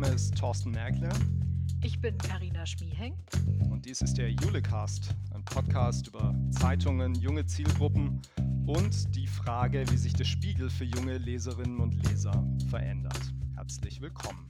[0.00, 1.10] Name ist Thorsten Merkle.
[1.82, 3.18] Ich bin Karina Schmieheng.
[3.70, 8.22] Und dies ist der Julecast, ein Podcast über Zeitungen, junge Zielgruppen
[8.66, 12.32] und die Frage, wie sich der Spiegel für junge Leserinnen und Leser
[12.70, 13.20] verändert.
[13.56, 14.48] Herzlich willkommen.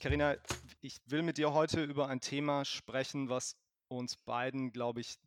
[0.00, 0.36] Karina,
[0.80, 5.18] ich will mit dir heute über ein Thema sprechen, was uns beiden, glaube ich,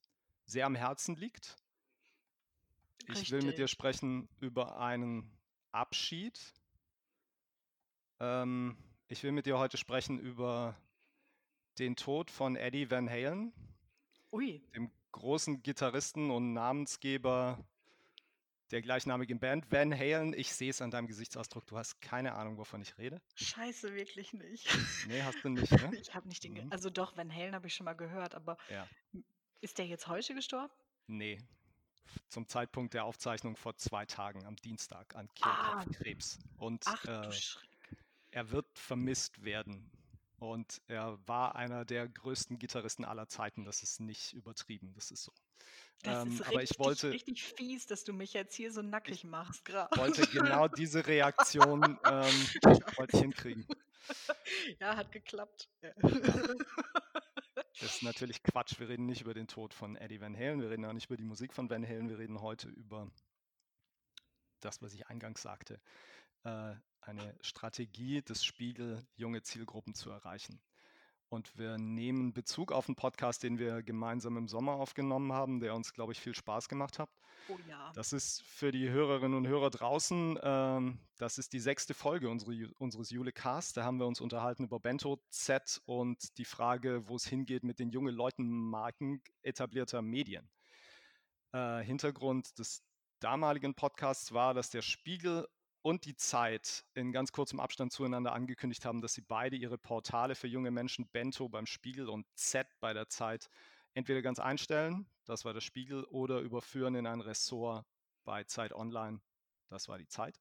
[0.46, 1.56] sehr am Herzen liegt.
[3.04, 3.32] Ich Richtig.
[3.32, 5.32] will mit dir sprechen über einen
[5.72, 6.40] Abschied.
[8.22, 10.78] Ähm, ich will mit dir heute sprechen über
[11.80, 13.52] den Tod von Eddie Van Halen,
[14.32, 17.58] Ui, dem großen Gitarristen und Namensgeber
[18.70, 20.34] der gleichnamigen Band Van Halen.
[20.34, 21.66] Ich sehe es an deinem Gesichtsausdruck.
[21.68, 23.22] Du hast keine Ahnung, wovon ich rede.
[23.36, 24.70] scheiße, wirklich nicht.
[25.08, 25.92] Nee, hast du nicht, ne?
[26.00, 26.72] Ich habe nicht den, ge- Mhm.
[26.72, 28.88] also doch, Van Halen habe ich schon mal gehört, aber Ja.
[29.62, 30.72] ist der jetzt heute gestorben?
[31.08, 31.42] Nee.
[32.30, 35.80] Zum Zeitpunkt der Aufzeichnung vor zwei Tagen, am Dienstag, an Ah.
[35.82, 36.40] Kehlkopfkrebs.
[36.58, 37.68] Und Ach äh, du Schreck.
[38.32, 39.92] Er wird vermisst werden.
[40.40, 43.64] Und er war einer der größten Gitarristen aller Zeiten.
[43.64, 45.32] Das ist nicht übertrieben, das ist so.
[46.02, 48.82] Das Ähm, ist aber ich richtig, wollte, richtig fies, dass du mich jetzt hier so
[48.82, 49.96] nackig machst gerade.
[49.98, 52.34] wollte genau diese Reaktion ähm,
[52.98, 53.68] wollte ich hinkriegen.
[54.80, 55.70] Ja, hat geklappt.
[55.84, 55.92] Ja.
[57.80, 58.80] Das ist natürlich Quatsch.
[58.80, 60.62] Wir reden nicht über den Tod von Eddie Van Halen.
[60.62, 62.10] Wir reden auch nicht über die Musik von Van Halen.
[62.10, 63.12] Wir reden heute über
[64.60, 65.80] das, was ich eingangs sagte.
[66.44, 70.62] Äh, eine Strategie des Spiegel, junge Zielgruppen zu erreichen.
[71.30, 75.74] Und wir nehmen Bezug auf einen Podcast, den wir gemeinsam im Sommer aufgenommen haben, der
[75.74, 77.10] uns, glaube ich, viel Spaß gemacht hat.
[77.48, 77.92] Oh ja.
[77.96, 82.70] Das ist für die Hörerinnen und Hörer draußen, ähm, das ist die sechste Folge unsere,
[82.78, 83.78] unseres Julecast.
[83.78, 87.80] Da haben wir uns unterhalten über Bento Z und die Frage, wo es hingeht mit
[87.80, 90.50] den jungen Leuten-Marken etablierter Medien.
[91.54, 92.84] Äh, Hintergrund des
[93.20, 95.48] damaligen Podcasts war, dass der Spiegel
[95.82, 100.36] und die Zeit in ganz kurzem Abstand zueinander angekündigt haben, dass sie beide ihre Portale
[100.36, 103.50] für junge Menschen Bento beim Spiegel und Z bei der Zeit
[103.94, 107.86] entweder ganz einstellen, das war der Spiegel, oder überführen in ein Ressort
[108.24, 109.22] bei Zeit Online,
[109.70, 110.40] das war die Zeit.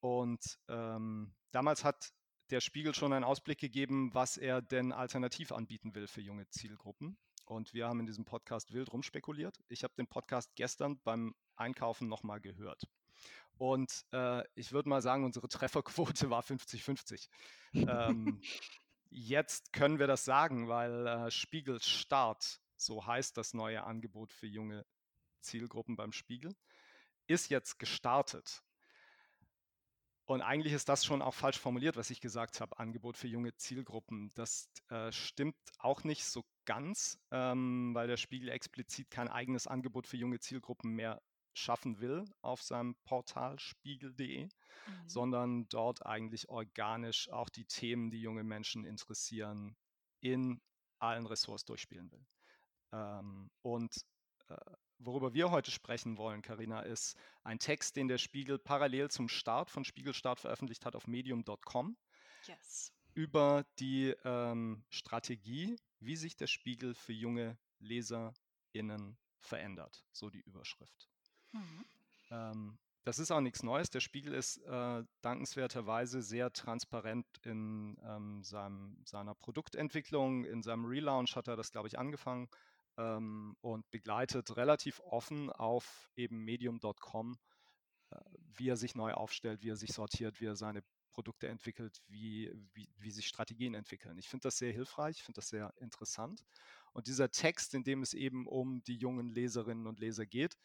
[0.00, 2.12] Und ähm, damals hat
[2.50, 7.18] der Spiegel schon einen Ausblick gegeben, was er denn alternativ anbieten will für junge Zielgruppen.
[7.44, 9.58] Und wir haben in diesem Podcast wild rumspekuliert.
[9.68, 12.86] Ich habe den Podcast gestern beim Einkaufen nochmal gehört.
[13.58, 17.28] Und äh, ich würde mal sagen, unsere Trefferquote war 50-50.
[17.74, 18.40] ähm,
[19.10, 24.46] jetzt können wir das sagen, weil äh, Spiegel Start, so heißt das neue Angebot für
[24.46, 24.86] junge
[25.40, 26.54] Zielgruppen beim Spiegel,
[27.26, 28.62] ist jetzt gestartet.
[30.24, 33.56] Und eigentlich ist das schon auch falsch formuliert, was ich gesagt habe, Angebot für junge
[33.56, 34.30] Zielgruppen.
[34.34, 40.06] Das äh, stimmt auch nicht so ganz, ähm, weil der Spiegel explizit kein eigenes Angebot
[40.06, 41.22] für junge Zielgruppen mehr
[41.58, 44.48] schaffen will auf seinem Portal spiegel.de,
[44.86, 45.08] Mhm.
[45.08, 49.76] sondern dort eigentlich organisch auch die Themen, die junge Menschen interessieren,
[50.20, 50.60] in
[50.98, 52.26] allen Ressorts durchspielen will.
[52.92, 53.94] Ähm, und
[54.48, 54.56] äh,
[54.98, 59.70] worüber wir heute sprechen wollen, Karina, ist ein Text, den der Spiegel parallel zum Start
[59.70, 61.96] von Spiegelstart veröffentlicht hat auf medium.com
[62.46, 62.92] Yes.
[63.14, 70.04] über die ähm, Strategie, wie sich der Spiegel für junge LeserInnen verändert.
[70.12, 71.08] So die Überschrift.
[71.52, 71.84] Mhm.
[72.30, 73.88] Ähm, das ist auch nichts Neues.
[73.88, 80.44] Der Spiegel ist äh, dankenswerterweise sehr transparent in ähm, seinem, seiner Produktentwicklung.
[80.44, 82.48] In seinem Relaunch hat er das, glaube ich, angefangen
[82.98, 87.38] ähm, und begleitet relativ offen auf eben medium.com,
[88.10, 88.16] äh,
[88.56, 90.82] wie er sich neu aufstellt, wie er sich sortiert, wie er seine
[91.12, 94.18] Produkte entwickelt, wie, wie, wie sich Strategien entwickeln.
[94.18, 96.44] Ich finde das sehr hilfreich, ich finde das sehr interessant.
[96.92, 100.56] Und dieser Text, in dem es eben um die jungen Leserinnen und Leser geht,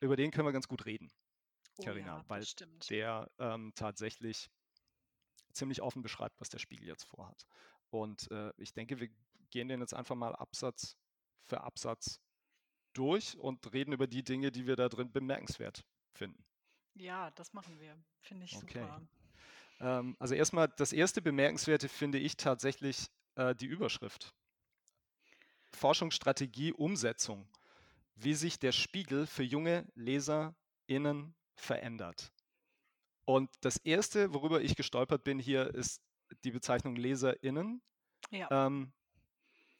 [0.00, 1.10] über den können wir ganz gut reden,
[1.78, 2.88] Oh Karina, ja, weil stimmt.
[2.90, 4.50] der ähm, tatsächlich
[5.52, 7.46] ziemlich offen beschreibt, was der Spiegel jetzt vorhat.
[7.90, 9.08] Und äh, ich denke, wir
[9.50, 10.96] gehen den jetzt einfach mal Absatz
[11.42, 12.20] für Absatz
[12.92, 16.44] durch und reden über die Dinge, die wir da drin bemerkenswert finden.
[16.94, 17.96] Ja, das machen wir.
[18.20, 18.80] Finde ich Okay.
[18.80, 19.02] super.
[19.80, 24.34] Ähm, also erstmal, das erste Bemerkenswerte finde ich tatsächlich äh, die Überschrift.
[25.72, 27.48] Forschungsstrategie, Umsetzung.
[28.20, 32.32] Wie sich der Spiegel für junge LeserInnen verändert.
[33.24, 36.02] Und das erste, worüber ich gestolpert bin hier, ist
[36.44, 37.82] die Bezeichnung LeserInnen.
[38.30, 38.48] Ja.
[38.50, 38.92] Ähm,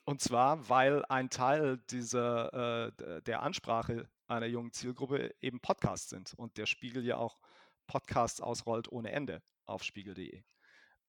[0.04, 6.34] und zwar, weil ein Teil dieser, äh, der Ansprache einer jungen Zielgruppe eben Podcasts sind
[6.34, 7.40] und der Spiegel ja auch
[7.86, 10.42] Podcasts ausrollt ohne Ende auf spiegel.de.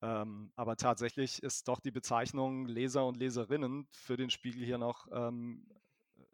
[0.01, 5.07] Ähm, aber tatsächlich ist doch die Bezeichnung Leser und Leserinnen für den Spiegel hier noch
[5.11, 5.67] ähm,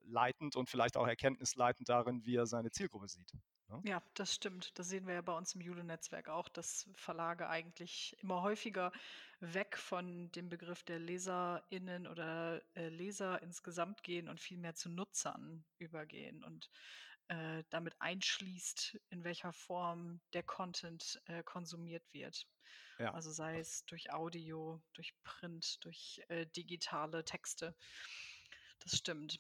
[0.06, 3.34] leitend und vielleicht auch erkenntnisleitend darin, wie er seine Zielgruppe sieht.
[3.68, 3.82] Ne?
[3.86, 4.78] Ja, das stimmt.
[4.78, 8.92] Das sehen wir ja bei uns im Jule-Netzwerk auch, dass Verlage eigentlich immer häufiger
[9.40, 14.90] weg von dem Begriff der LeserInnen oder äh, Leser insgesamt gehen und viel mehr zu
[14.90, 16.70] Nutzern übergehen und
[17.28, 22.48] äh, damit einschließt, in welcher Form der Content äh, konsumiert wird.
[23.00, 23.14] Ja.
[23.14, 27.76] Also sei es durch Audio, durch Print, durch äh, digitale Texte.
[28.80, 29.40] Das stimmt.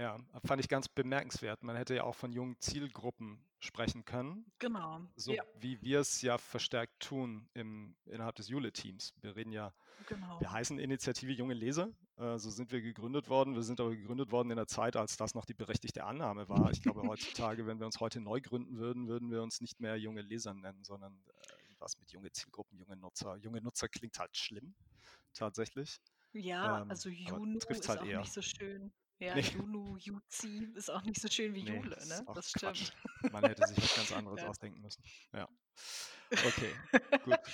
[0.00, 0.16] Ja,
[0.46, 1.62] fand ich ganz bemerkenswert.
[1.62, 4.50] Man hätte ja auch von jungen Zielgruppen sprechen können.
[4.58, 5.02] Genau.
[5.14, 5.42] So ja.
[5.58, 9.12] wie wir es ja verstärkt tun im, innerhalb des Jule-Teams.
[9.20, 9.74] Wir reden ja,
[10.06, 10.40] genau.
[10.40, 11.90] wir heißen Initiative Junge Leser.
[12.16, 13.54] Äh, so sind wir gegründet worden.
[13.54, 16.70] Wir sind aber gegründet worden in der Zeit, als das noch die berechtigte Annahme war.
[16.70, 19.98] Ich glaube, heutzutage, wenn wir uns heute neu gründen würden, würden wir uns nicht mehr
[19.98, 23.36] junge Leser nennen, sondern äh, was mit junge Zielgruppen, junge Nutzer.
[23.36, 24.74] Junge Nutzer klingt halt schlimm,
[25.34, 26.00] tatsächlich.
[26.32, 28.20] Ja, ähm, also Juno ist halt auch eher.
[28.20, 28.90] nicht so schön.
[29.20, 29.42] Ja, nee.
[29.42, 32.24] Junu, Juzi ist auch nicht so schön wie nee, Jule, ne?
[32.34, 32.92] Das stimmt.
[33.30, 34.48] Man hätte sich was ganz anderes ja.
[34.48, 35.02] ausdenken müssen.
[35.32, 35.48] Ja.
[36.32, 36.72] Okay,
[37.24, 37.38] gut.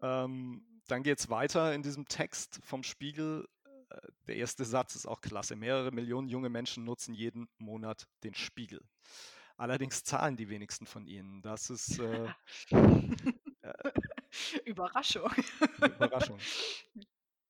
[0.00, 3.48] Ähm, dann geht es weiter in diesem Text vom Spiegel.
[3.90, 3.96] Äh,
[4.28, 5.56] der erste Satz ist auch klasse.
[5.56, 8.80] Mehrere Millionen junge Menschen nutzen jeden Monat den Spiegel.
[9.56, 11.42] Allerdings zahlen die wenigsten von ihnen.
[11.42, 12.32] Das ist äh,
[12.70, 13.92] äh,
[14.64, 15.32] Überraschung.
[15.82, 16.38] Überraschung.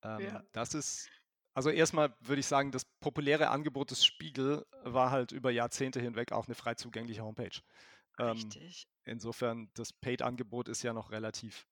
[0.03, 0.43] Ähm, ja.
[0.53, 1.11] Das ist
[1.59, 6.31] also erstmal würde ich sagen, das populäre Angebot des Spiegel war halt über Jahrzehnte hinweg
[6.31, 7.59] auch eine frei zugängliche Homepage.
[8.21, 8.87] Ähm, Richtig.
[9.05, 11.67] Ähm, insofern, das Paid-Angebot ist ja noch relativ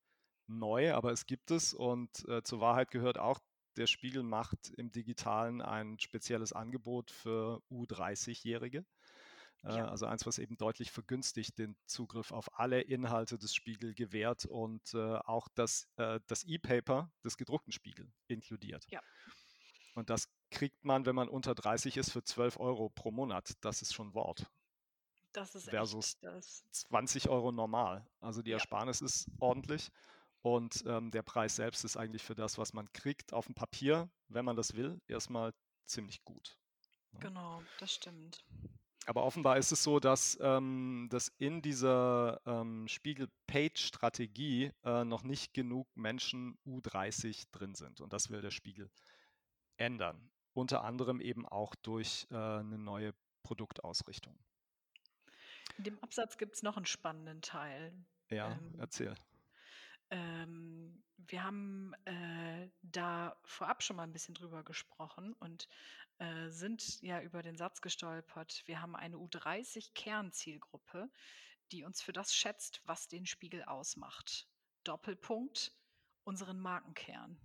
[0.48, 3.38] neu, aber es gibt es und äh, zur Wahrheit gehört auch,
[3.76, 8.84] der Spiegel macht im digitalen ein spezielles Angebot für U30-Jährige.
[9.62, 9.88] Äh, ja.
[9.88, 14.94] Also eins, was eben deutlich vergünstigt den Zugriff auf alle Inhalte des Spiegel gewährt und
[14.94, 18.84] äh, auch das, äh, das E-Paper des gedruckten Spiegel inkludiert.
[18.90, 19.00] Ja.
[19.96, 23.56] Und das kriegt man, wenn man unter 30 ist, für 12 Euro pro Monat.
[23.62, 24.46] Das ist schon Wort.
[25.32, 26.64] Das ist versus das.
[26.70, 28.06] 20 Euro normal.
[28.20, 29.06] Also die Ersparnis ja.
[29.06, 29.90] ist ordentlich.
[30.42, 34.10] Und ähm, der Preis selbst ist eigentlich für das, was man kriegt, auf dem Papier,
[34.28, 35.54] wenn man das will, erstmal
[35.86, 36.58] ziemlich gut.
[37.14, 37.20] Ja.
[37.20, 38.44] Genau, das stimmt.
[39.06, 45.54] Aber offenbar ist es so, dass, ähm, dass in dieser ähm, Spiegel-Page-Strategie äh, noch nicht
[45.54, 48.02] genug Menschen U30 drin sind.
[48.02, 48.90] Und das will der Spiegel
[49.76, 50.30] ändern.
[50.52, 54.38] Unter anderem eben auch durch äh, eine neue Produktausrichtung.
[55.78, 57.92] In dem Absatz gibt es noch einen spannenden Teil.
[58.30, 59.14] Ja, ähm, erzähl.
[60.10, 65.68] Ähm, wir haben äh, da vorab schon mal ein bisschen drüber gesprochen und
[66.18, 68.62] äh, sind ja über den Satz gestolpert.
[68.66, 71.10] Wir haben eine U30-Kernzielgruppe,
[71.72, 74.48] die uns für das schätzt, was den Spiegel ausmacht.
[74.84, 75.72] Doppelpunkt,
[76.24, 77.38] unseren Markenkern.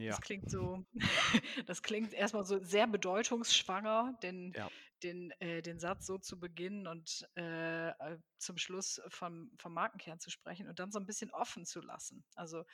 [0.00, 0.10] Ja.
[0.10, 0.84] Das klingt so,
[1.66, 4.70] das klingt erstmal so sehr bedeutungsschwanger, den, ja.
[5.02, 10.20] den, äh, den Satz so zu beginnen und äh, äh, zum Schluss vom, vom Markenkern
[10.20, 12.24] zu sprechen und dann so ein bisschen offen zu lassen.
[12.34, 12.64] Also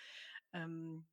[0.53, 1.07] ähm,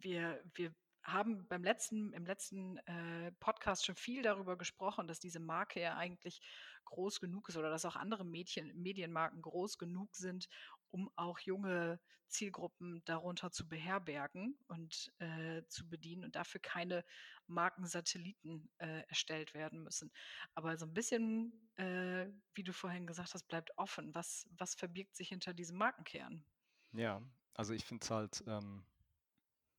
[0.00, 5.40] wir, wir haben beim letzten, im letzten äh, Podcast schon viel darüber gesprochen, dass diese
[5.40, 6.40] Marke ja eigentlich
[6.84, 10.48] groß genug ist oder dass auch andere Mädchen, Medienmarken groß genug sind,
[10.90, 17.04] um auch junge Zielgruppen darunter zu beherbergen und äh, zu bedienen und dafür keine
[17.46, 20.12] Markensatelliten äh, erstellt werden müssen.
[20.54, 24.14] Aber so ein bisschen, äh, wie du vorhin gesagt hast, bleibt offen.
[24.14, 26.44] Was, was verbirgt sich hinter diesem Markenkern?
[26.92, 27.20] Ja,
[27.54, 28.84] also ich finde es halt ähm,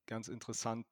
[0.06, 0.86] ganz interessant,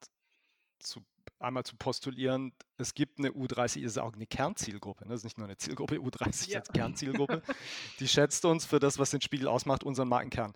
[0.80, 1.02] zu,
[1.40, 5.12] einmal zu postulieren, es gibt eine U30, ist auch eine Kernzielgruppe, ne?
[5.12, 6.60] das ist nicht nur eine Zielgruppe, U30 ja.
[6.60, 7.42] als Kernzielgruppe,
[8.00, 10.54] die schätzt uns für das, was den Spiegel ausmacht, unseren Markenkern.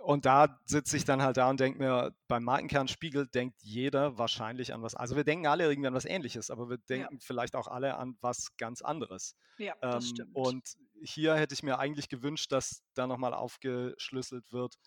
[0.00, 4.16] Und da sitze ich dann halt da und denke mir, beim Markenkern Spiegel denkt jeder
[4.16, 4.94] wahrscheinlich an was.
[4.94, 7.20] Also wir denken alle irgendwie an was ähnliches, aber wir denken ja.
[7.20, 9.36] vielleicht auch alle an was ganz anderes.
[9.58, 10.36] Ja, das ähm, stimmt.
[10.36, 14.78] Und hier hätte ich mir eigentlich gewünscht, dass da nochmal aufgeschlüsselt wird,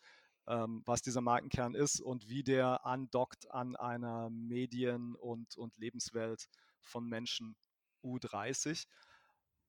[0.47, 6.49] ähm, was dieser Markenkern ist und wie der andockt an einer Medien- und, und Lebenswelt
[6.81, 7.55] von Menschen
[8.03, 8.85] U30.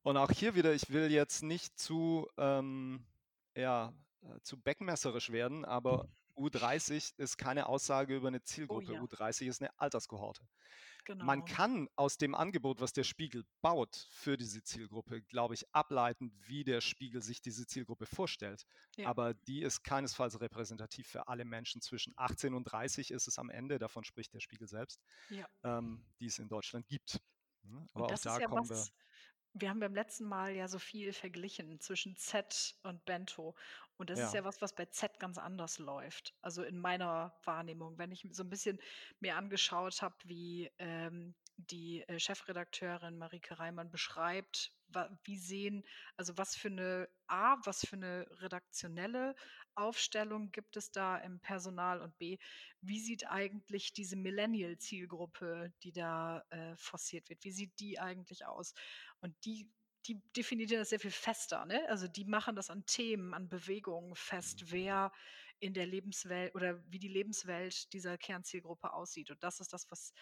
[0.02, 3.06] Und auch hier wieder, ich will jetzt nicht zu, ähm,
[3.56, 8.92] ja, äh, zu beckmesserisch werden, aber U30 ist keine Aussage über eine oh Zielgruppe.
[8.92, 9.00] Oh ja.
[9.00, 10.42] U30 ist eine Alterskohorte.
[11.04, 11.24] Genau.
[11.24, 16.32] Man kann aus dem Angebot, was der Spiegel baut für diese Zielgruppe, glaube ich, ableiten,
[16.46, 18.64] wie der Spiegel sich diese Zielgruppe vorstellt.
[18.96, 19.08] Ja.
[19.08, 23.50] Aber die ist keinesfalls repräsentativ für alle Menschen zwischen 18 und 30 ist es am
[23.50, 25.46] Ende, davon spricht der Spiegel selbst, ja.
[25.62, 27.20] ähm, die es in Deutschland gibt.
[27.64, 27.86] Ne?
[27.92, 28.92] Aber und das auch da ist ja kommen was,
[29.54, 33.54] wir haben beim letzten Mal ja so viel verglichen zwischen Z und Bento.
[33.96, 36.34] Und das ist ja was, was bei Z ganz anders läuft.
[36.42, 38.80] Also in meiner Wahrnehmung, wenn ich so ein bisschen
[39.20, 44.72] mir angeschaut habe, wie ähm, die äh, Chefredakteurin Marike Reimann beschreibt,
[45.24, 45.84] wie sehen,
[46.16, 49.34] also was für eine A, was für eine redaktionelle
[49.74, 52.38] Aufstellung gibt es da im Personal und B,
[52.80, 58.74] wie sieht eigentlich diese Millennial-Zielgruppe, die da äh, forciert wird, wie sieht die eigentlich aus?
[59.24, 59.66] Und die
[60.06, 61.88] die definieren das sehr viel fester, ne?
[61.88, 65.12] Also die machen das an Themen, an Bewegungen fest, wer
[65.60, 69.30] in der Lebenswelt oder wie die Lebenswelt dieser Kernzielgruppe aussieht.
[69.30, 70.12] Und das ist das, was,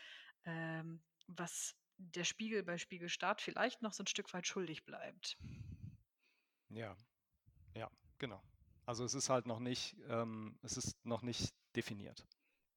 [0.44, 5.36] ähm, was der Spiegel bei Spiegel Start vielleicht noch so ein Stück weit schuldig bleibt.
[6.68, 6.96] Ja,
[7.74, 8.42] ja, genau.
[8.86, 12.26] Also es ist halt noch nicht, ähm, es ist noch nicht definiert,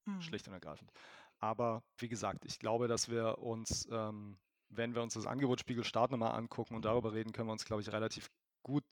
[0.06, 0.22] mhm.
[0.22, 0.92] schlicht und ergreifend.
[1.38, 4.40] Aber wie gesagt, ich glaube, dass wir uns, ähm,
[4.70, 7.82] wenn wir uns das Angebot Start nochmal angucken und darüber reden, können wir uns, glaube
[7.82, 8.30] ich, relativ
[8.64, 8.84] gut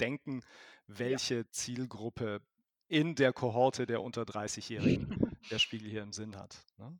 [0.00, 0.42] denken,
[0.86, 1.50] welche ja.
[1.50, 2.40] Zielgruppe
[2.88, 6.64] in der Kohorte der unter 30-Jährigen der Spiegel hier im Sinn hat.
[6.78, 6.98] Ne?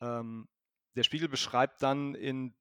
[0.00, 0.48] Ähm,
[0.96, 2.54] der Spiegel beschreibt dann in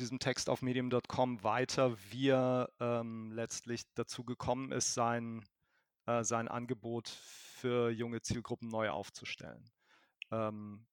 [0.00, 5.44] diesem Text auf medium.com weiter, wie er ähm, letztlich dazu gekommen ist, sein,
[6.06, 9.70] äh, sein Angebot für junge Zielgruppen neu aufzustellen.
[10.30, 10.86] Ähm,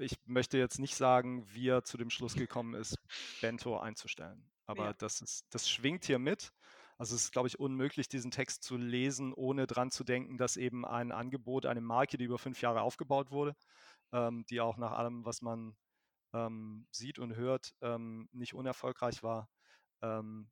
[0.00, 2.96] ich möchte jetzt nicht sagen, wie er zu dem Schluss gekommen ist,
[3.40, 4.44] Bento einzustellen.
[4.66, 4.92] Aber ja.
[4.94, 6.52] das, ist, das schwingt hier mit.
[6.98, 10.56] Also es ist, glaube ich, unmöglich, diesen Text zu lesen, ohne dran zu denken, dass
[10.56, 13.56] eben ein Angebot, eine Marke, die über fünf Jahre aufgebaut wurde,
[14.12, 15.76] ähm, die auch nach allem, was man
[16.32, 19.48] ähm, sieht und hört, ähm, nicht unerfolgreich war,
[20.02, 20.50] ähm,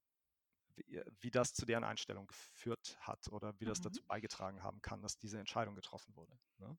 [0.75, 3.85] wie, äh, wie, das zu deren Einstellung geführt hat oder wie das mhm.
[3.85, 6.39] dazu beigetragen haben kann, dass diese Entscheidung getroffen wurde.
[6.59, 6.77] Ne?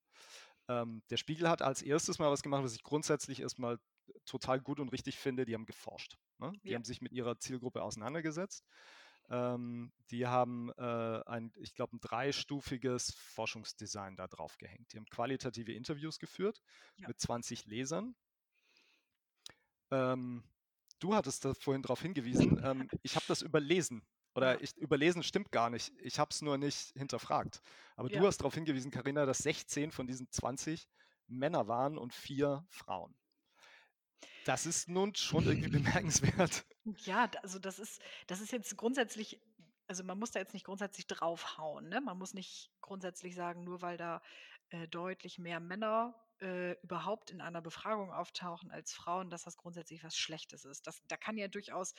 [0.67, 3.79] Ähm, der Spiegel hat als erstes mal was gemacht, was ich grundsätzlich erstmal
[4.25, 5.45] total gut und richtig finde.
[5.45, 6.17] Die haben geforscht.
[6.39, 6.51] Ne?
[6.63, 6.75] Die ja.
[6.75, 8.65] haben sich mit ihrer Zielgruppe auseinandergesetzt.
[9.29, 14.91] Ähm, die haben äh, ein, ich glaube, ein dreistufiges Forschungsdesign da drauf gehängt.
[14.93, 16.61] Die haben qualitative Interviews geführt
[16.97, 17.07] ja.
[17.07, 18.15] mit 20 Lesern
[19.91, 20.43] ähm,
[20.99, 22.59] du hattest da vorhin darauf hingewiesen.
[22.63, 24.01] Ähm, ich habe das überlesen.
[24.35, 24.61] Oder ja.
[24.61, 25.91] ich, überlesen stimmt gar nicht.
[26.01, 27.61] Ich habe es nur nicht hinterfragt.
[27.95, 28.19] Aber ja.
[28.19, 30.87] du hast darauf hingewiesen, Karina, dass 16 von diesen 20
[31.27, 33.15] Männer waren und vier Frauen.
[34.45, 36.65] Das ist nun schon irgendwie bemerkenswert.
[37.05, 39.39] Ja, also das ist, das ist jetzt grundsätzlich,
[39.87, 41.89] also man muss da jetzt nicht grundsätzlich draufhauen.
[41.89, 42.01] Ne?
[42.01, 44.21] Man muss nicht grundsätzlich sagen, nur weil da
[44.69, 50.03] äh, deutlich mehr Männer äh, überhaupt in einer Befragung auftauchen als Frauen, dass das grundsätzlich
[50.03, 50.87] was Schlechtes ist.
[50.87, 51.93] Das, da kann ja durchaus,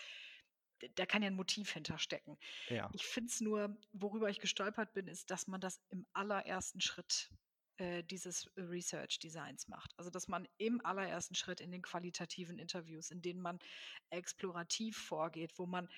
[0.95, 2.37] da kann ja ein Motiv hinterstecken.
[2.69, 2.91] Ja.
[2.93, 7.31] Ich finde es nur, worüber ich gestolpert bin, ist, dass man das im allerersten Schritt
[7.79, 9.93] äh, dieses Research Designs macht.
[9.97, 13.59] Also dass man im allerersten Schritt in den qualitativen Interviews, in denen man
[14.11, 15.89] explorativ vorgeht, wo man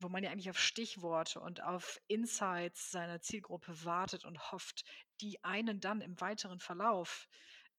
[0.00, 4.84] wo man ja eigentlich auf Stichworte und auf Insights seiner Zielgruppe wartet und hofft,
[5.20, 7.28] die einen dann im weiteren Verlauf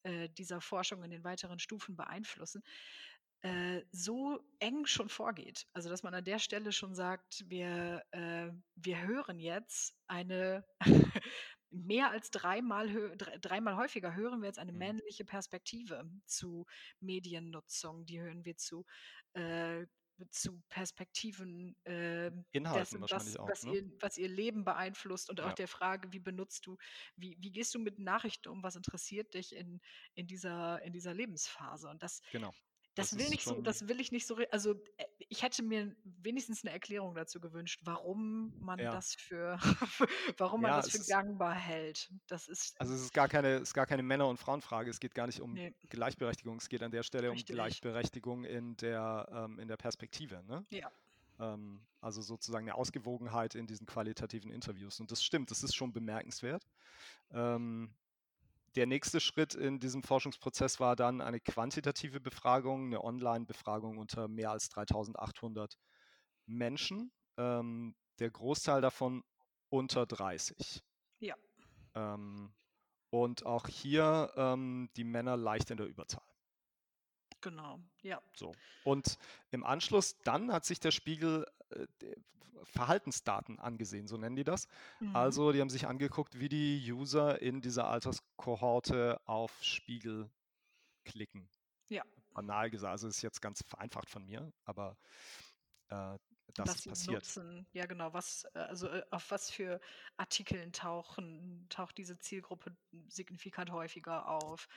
[0.04, 2.64] äh, dieser Forschung in den weiteren Stufen beeinflussen,
[3.44, 5.68] äh, so eng schon vorgeht.
[5.74, 10.66] Also dass man an der Stelle schon sagt, wir, äh, wir hören jetzt eine
[11.70, 12.88] mehr als dreimal,
[13.42, 14.78] dreimal häufiger hören wir jetzt eine mhm.
[14.78, 16.66] männliche Perspektive zu
[17.02, 18.06] Mediennutzung.
[18.06, 18.86] Die hören wir zu
[19.34, 19.86] äh,
[20.30, 23.76] zu Perspektiven äh, dessen, was, auch, was, ne?
[23.76, 25.54] ihr, was, ihr, Leben beeinflusst und auch ja.
[25.54, 26.78] der Frage, wie benutzt du,
[27.16, 29.82] wie, wie, gehst du mit Nachrichten um, was interessiert dich in,
[30.14, 31.90] in, dieser, in dieser Lebensphase?
[31.90, 32.54] Und das, genau.
[32.96, 34.38] Das, das will, nicht so, das will ich nicht so.
[34.52, 38.92] Also, äh, ich hätte mir wenigstens eine Erklärung dazu gewünscht, warum man ja.
[38.92, 39.58] das für,
[40.38, 42.12] warum man ja, das für gangbar hält.
[42.28, 42.80] Das ist.
[42.80, 44.90] Also, es ist gar keine, es ist gar keine Männer- und Frauenfrage.
[44.90, 45.74] Es geht gar nicht um nee.
[45.90, 46.58] Gleichberechtigung.
[46.58, 47.50] Es geht an der Stelle Richtig.
[47.50, 50.44] um Gleichberechtigung in der, ähm, in der Perspektive.
[50.48, 50.66] Ne?
[50.70, 50.92] Ja.
[51.40, 55.00] Ähm, also sozusagen eine Ausgewogenheit in diesen qualitativen Interviews.
[55.00, 56.68] Und das stimmt, das ist schon bemerkenswert.
[57.32, 57.94] Ähm,
[58.76, 64.52] der nächste Schritt in diesem Forschungsprozess war dann eine quantitative Befragung, eine Online-Befragung unter mehr
[64.52, 65.78] als 3800
[66.46, 67.12] Menschen.
[67.38, 69.24] Ähm, der Großteil davon
[69.70, 70.84] unter 30.
[71.20, 71.36] Ja.
[71.96, 72.54] Ähm,
[73.10, 76.33] und auch hier ähm, die Männer leicht in der Überzahl.
[77.44, 78.22] Genau, ja.
[78.36, 78.54] So.
[78.86, 79.18] Und
[79.52, 81.86] im Anschluss dann hat sich der Spiegel äh,
[82.64, 84.70] Verhaltensdaten angesehen, so nennen die das.
[85.02, 85.14] Mhm.
[85.14, 90.32] Also die haben sich angeguckt, wie die User in dieser Alterskohorte auf Spiegel
[91.04, 91.50] klicken.
[91.90, 92.04] Ja.
[92.34, 94.98] Banal gesagt, also ist jetzt ganz vereinfacht von mir, aber
[95.90, 96.18] äh,
[96.54, 97.16] das was passiert.
[97.16, 97.68] Nutzen.
[97.74, 98.14] Ja, genau.
[98.14, 99.82] Was, äh, also äh, auf was für
[100.18, 102.76] Artikeln tauchen, taucht diese Zielgruppe
[103.08, 104.68] signifikant häufiger auf?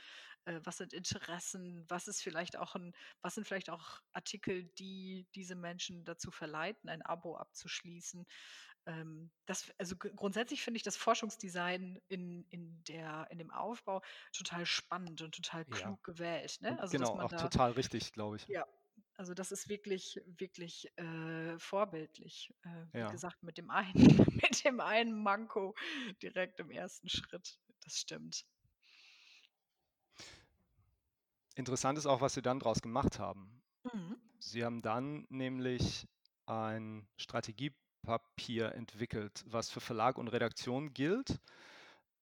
[0.47, 1.85] Äh, was sind Interessen?
[1.89, 6.89] Was ist vielleicht auch ein, was sind vielleicht auch Artikel, die diese Menschen dazu verleiten,
[6.89, 8.27] ein Abo abzuschließen?
[8.87, 14.01] ähm, das, also grundsätzlich finde ich das Forschungsdesign in, in, der, in dem Aufbau
[14.33, 16.13] total spannend und total klug ja.
[16.13, 16.59] gewählt.
[16.61, 16.79] Ne?
[16.81, 18.47] Also, genau, auch da, total richtig, glaube ich.
[18.47, 18.65] Ja,
[19.17, 22.55] also das ist wirklich, wirklich äh, vorbildlich.
[22.63, 23.11] Äh, wie ja.
[23.11, 23.93] gesagt, mit dem, einen,
[24.43, 25.75] mit dem einen Manko
[26.23, 27.59] direkt im ersten Schritt.
[27.83, 28.47] Das stimmt.
[31.57, 33.63] Interessant ist auch, was Sie dann daraus gemacht haben.
[33.83, 34.17] Mhm.
[34.39, 36.07] Sie haben dann nämlich
[36.45, 41.41] ein Strategiepapier entwickelt, was für Verlag und Redaktion gilt.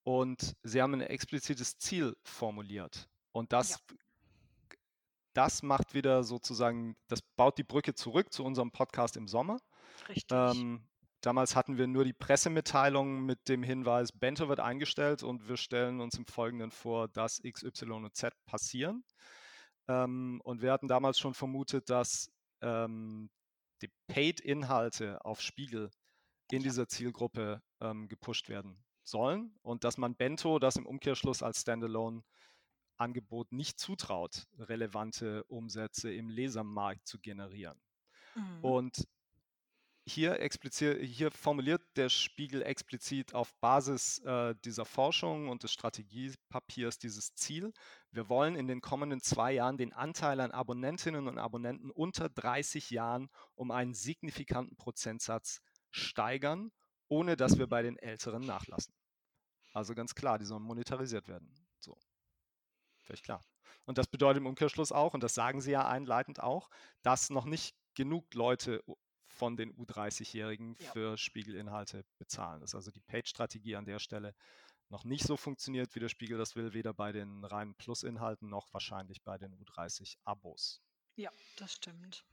[0.05, 3.09] Und Sie haben ein explizites Ziel formuliert.
[3.33, 4.77] Und das, ja.
[5.33, 9.59] das macht wieder sozusagen, das baut die Brücke zurück zu unserem Podcast im Sommer.
[10.09, 10.31] Richtig.
[10.31, 10.87] Ähm,
[11.25, 16.01] damals hatten wir nur die Pressemitteilung mit dem Hinweis, Bento wird eingestellt und wir stellen
[16.01, 19.05] uns im Folgenden vor, dass X, Y und Z passieren.
[19.89, 23.31] Ähm, und wir hatten damals schon vermutet, dass ähm,
[23.83, 25.91] die Paid-Inhalte auf Spiegel
[26.51, 31.61] in dieser Zielgruppe ähm, gepusht werden sollen und dass man Bento das im Umkehrschluss als
[31.63, 37.81] Standalone-Angebot nicht zutraut, relevante Umsätze im Lesermarkt zu generieren.
[38.35, 38.65] Mhm.
[38.65, 39.09] Und
[40.07, 40.39] hier,
[41.01, 47.73] hier, formuliert der Spiegel explizit auf Basis äh, dieser Forschung und des Strategiepapiers dieses Ziel.
[48.11, 52.91] Wir wollen in den kommenden zwei Jahren den Anteil an Abonnentinnen und Abonnenten unter 30
[52.91, 56.71] Jahren um einen signifikanten Prozentsatz steigern,
[57.09, 58.95] ohne dass wir bei den Älteren nachlassen.
[59.73, 61.51] Also ganz klar, die sollen monetarisiert werden.
[61.81, 61.97] So.
[63.01, 63.41] Völlig klar.
[63.87, 66.69] Und das bedeutet im Umkehrschluss auch, und das sagen Sie ja einleitend auch,
[67.03, 68.83] dass noch nicht genug Leute
[69.35, 70.93] von den U30-Jährigen ja.
[70.93, 72.61] für Spiegelinhalte bezahlen.
[72.61, 74.35] Das ist also die Page-Strategie an der Stelle
[74.89, 78.73] noch nicht so funktioniert, wie der Spiegel das will, weder bei den reinen Plus-Inhalten noch
[78.73, 80.83] wahrscheinlich bei den U30-Abos.
[81.17, 82.25] Ja, das stimmt.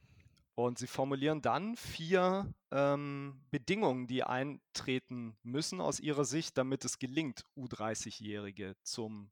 [0.53, 6.99] Und sie formulieren dann vier ähm, Bedingungen, die eintreten müssen aus ihrer Sicht, damit es
[6.99, 9.31] gelingt, U30-Jährige zum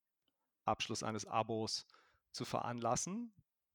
[0.66, 1.86] Abschluss eines Abos
[2.32, 3.34] zu veranlassen.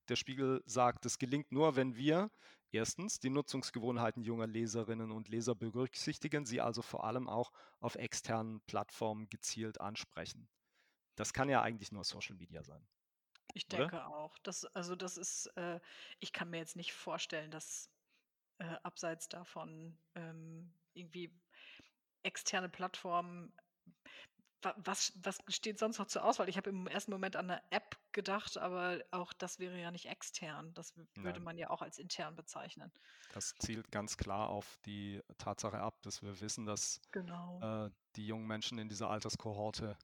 [0.09, 2.31] Der Spiegel sagt, es gelingt nur, wenn wir
[2.75, 8.61] Erstens die Nutzungsgewohnheiten junger Leserinnen und Leser berücksichtigen, sie also vor allem auch auf externen
[8.63, 10.49] Plattformen gezielt ansprechen.
[11.15, 12.85] Das kann ja eigentlich nur Social Media sein.
[13.53, 14.09] Ich denke oder?
[14.09, 14.37] auch.
[14.39, 15.79] Das, also das ist, äh,
[16.19, 17.93] ich kann mir jetzt nicht vorstellen, dass
[18.59, 21.33] äh, abseits davon ähm, irgendwie
[22.25, 23.53] externe Plattformen
[24.77, 26.49] was, was steht sonst noch zur Auswahl?
[26.49, 30.07] Ich habe im ersten Moment an eine App gedacht, aber auch das wäre ja nicht
[30.07, 30.73] extern.
[30.75, 32.91] Das würde man ja auch als intern bezeichnen.
[33.33, 37.87] Das zielt ganz klar auf die Tatsache ab, dass wir wissen, dass genau.
[37.87, 39.97] äh, die jungen Menschen in dieser Alterskohorte,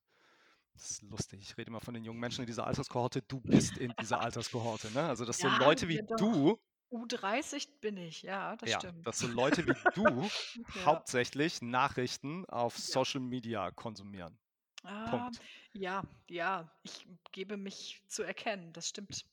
[0.75, 3.79] das ist lustig, ich rede immer von den jungen Menschen in dieser Alterskohorte, du bist
[3.79, 4.91] in dieser Alterskohorte.
[4.93, 5.03] Ne?
[5.03, 6.59] Also, dass ja, so Leute wie du
[6.91, 9.07] U30 bin ich, ja, das ja, stimmt.
[9.07, 10.05] Dass so Leute wie du
[10.75, 10.85] ja.
[10.85, 12.77] hauptsächlich Nachrichten auf.
[12.77, 14.37] Social Media konsumieren.
[14.83, 15.41] Ah, Punkt.
[15.73, 19.25] Ja, ja, ich gebe mich zu erkennen, das stimmt.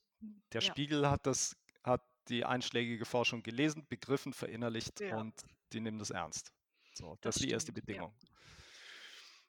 [0.52, 0.66] Der ja.
[0.70, 5.16] Spiegel hat das, hat die einschlägige Forschung gelesen, begriffen, verinnerlicht ja.
[5.18, 5.34] und
[5.72, 6.52] die nehmen das ernst.
[6.92, 8.12] So, das, das ist die erste Bedingung.
[8.20, 8.28] Ja.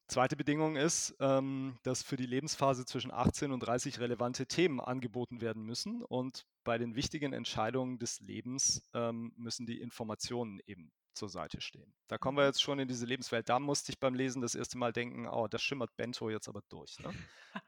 [0.07, 5.39] Zweite Bedingung ist, ähm, dass für die Lebensphase zwischen 18 und 30 relevante Themen angeboten
[5.39, 11.29] werden müssen und bei den wichtigen Entscheidungen des Lebens ähm, müssen die Informationen eben zur
[11.29, 11.93] Seite stehen.
[12.07, 12.49] Da kommen wir mhm.
[12.49, 13.49] jetzt schon in diese Lebenswelt.
[13.49, 16.61] Da musste ich beim Lesen das erste Mal denken, oh, das schimmert Bento jetzt aber
[16.69, 16.97] durch.
[16.99, 17.13] Ne?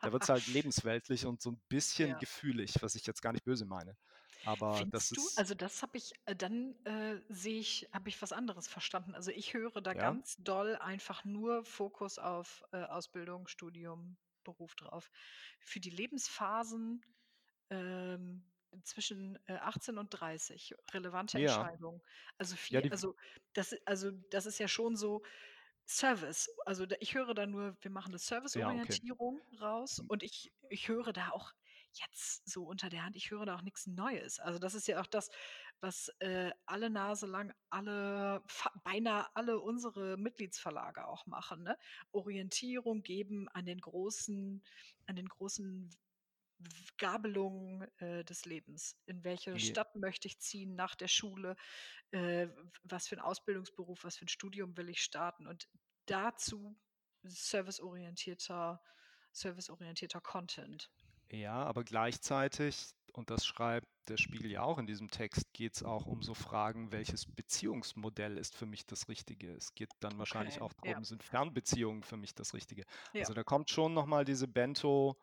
[0.01, 2.17] Da wird es halt lebensweltlich und so ein bisschen ja.
[2.17, 3.95] gefühlig, was ich jetzt gar nicht böse meine.
[4.45, 5.27] Aber Findest das du?
[5.27, 5.37] ist.
[5.37, 9.13] Also das habe ich, äh, dann äh, sehe ich, habe ich was anderes verstanden.
[9.13, 9.99] Also ich höre da ja?
[9.99, 15.11] ganz doll einfach nur Fokus auf äh, Ausbildung, Studium, Beruf drauf.
[15.59, 17.05] Für die Lebensphasen
[17.69, 18.43] ähm,
[18.83, 21.55] zwischen äh, 18 und 30 relevante ja.
[21.55, 22.01] Entscheidungen.
[22.37, 23.15] Also viel, ja, also
[23.53, 25.23] das, also das ist ja schon so
[25.85, 26.49] Service.
[26.65, 29.63] Also ich höre da nur, wir machen eine Serviceorientierung ja, okay.
[29.63, 30.07] raus hm.
[30.07, 31.53] und ich, ich höre da auch
[31.93, 34.39] jetzt so unter der Hand, ich höre da auch nichts Neues.
[34.39, 35.29] Also das ist ja auch das,
[35.81, 38.41] was äh, alle Nase lang, alle,
[38.83, 41.63] beinahe alle unsere Mitgliedsverlage auch machen.
[41.63, 41.77] Ne?
[42.11, 44.63] Orientierung geben an den großen,
[45.07, 45.89] an den großen
[46.97, 48.95] Gabelung äh, des Lebens.
[49.05, 49.57] In welche.
[49.59, 51.55] Stadt möchte ich ziehen nach der Schule?
[52.11, 52.47] Äh,
[52.83, 55.47] was für ein Ausbildungsberuf, was für ein Studium will ich starten?
[55.47, 55.67] Und
[56.05, 56.77] dazu
[57.23, 58.81] serviceorientierter,
[59.31, 60.91] serviceorientierter Content.
[61.29, 65.83] Ja, aber gleichzeitig, und das schreibt der Spiegel ja auch in diesem Text, geht es
[65.83, 69.53] auch um so Fragen, welches Beziehungsmodell ist für mich das Richtige?
[69.53, 71.03] Es geht dann wahrscheinlich okay, auch darum, ja.
[71.05, 72.83] sind Fernbeziehungen für mich das Richtige?
[73.13, 73.21] Ja.
[73.21, 75.17] Also da kommt schon nochmal diese Bento-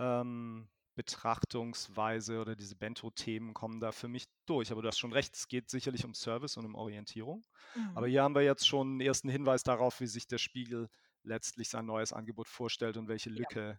[0.00, 4.72] ähm, Betrachtungsweise oder diese Bento-Themen kommen da für mich durch.
[4.72, 7.44] Aber du hast schon recht, es geht sicherlich um Service und um Orientierung.
[7.74, 7.92] Mhm.
[7.94, 10.88] Aber hier haben wir jetzt schon einen ersten Hinweis darauf, wie sich der Spiegel
[11.22, 13.78] letztlich sein neues Angebot vorstellt und welche Lücke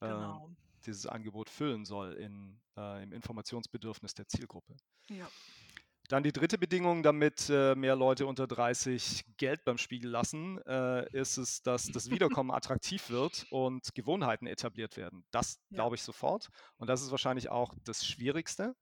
[0.00, 0.48] ja, genau.
[0.48, 0.54] äh,
[0.86, 4.76] dieses Angebot füllen soll in, äh, im Informationsbedürfnis der Zielgruppe.
[5.08, 5.28] Ja.
[6.12, 11.10] Dann die dritte Bedingung, damit äh, mehr Leute unter 30 Geld beim Spiegel lassen, äh,
[11.18, 15.24] ist es, dass das Wiederkommen attraktiv wird und Gewohnheiten etabliert werden.
[15.30, 15.76] Das ja.
[15.76, 16.50] glaube ich sofort.
[16.76, 18.76] Und das ist wahrscheinlich auch das Schwierigste.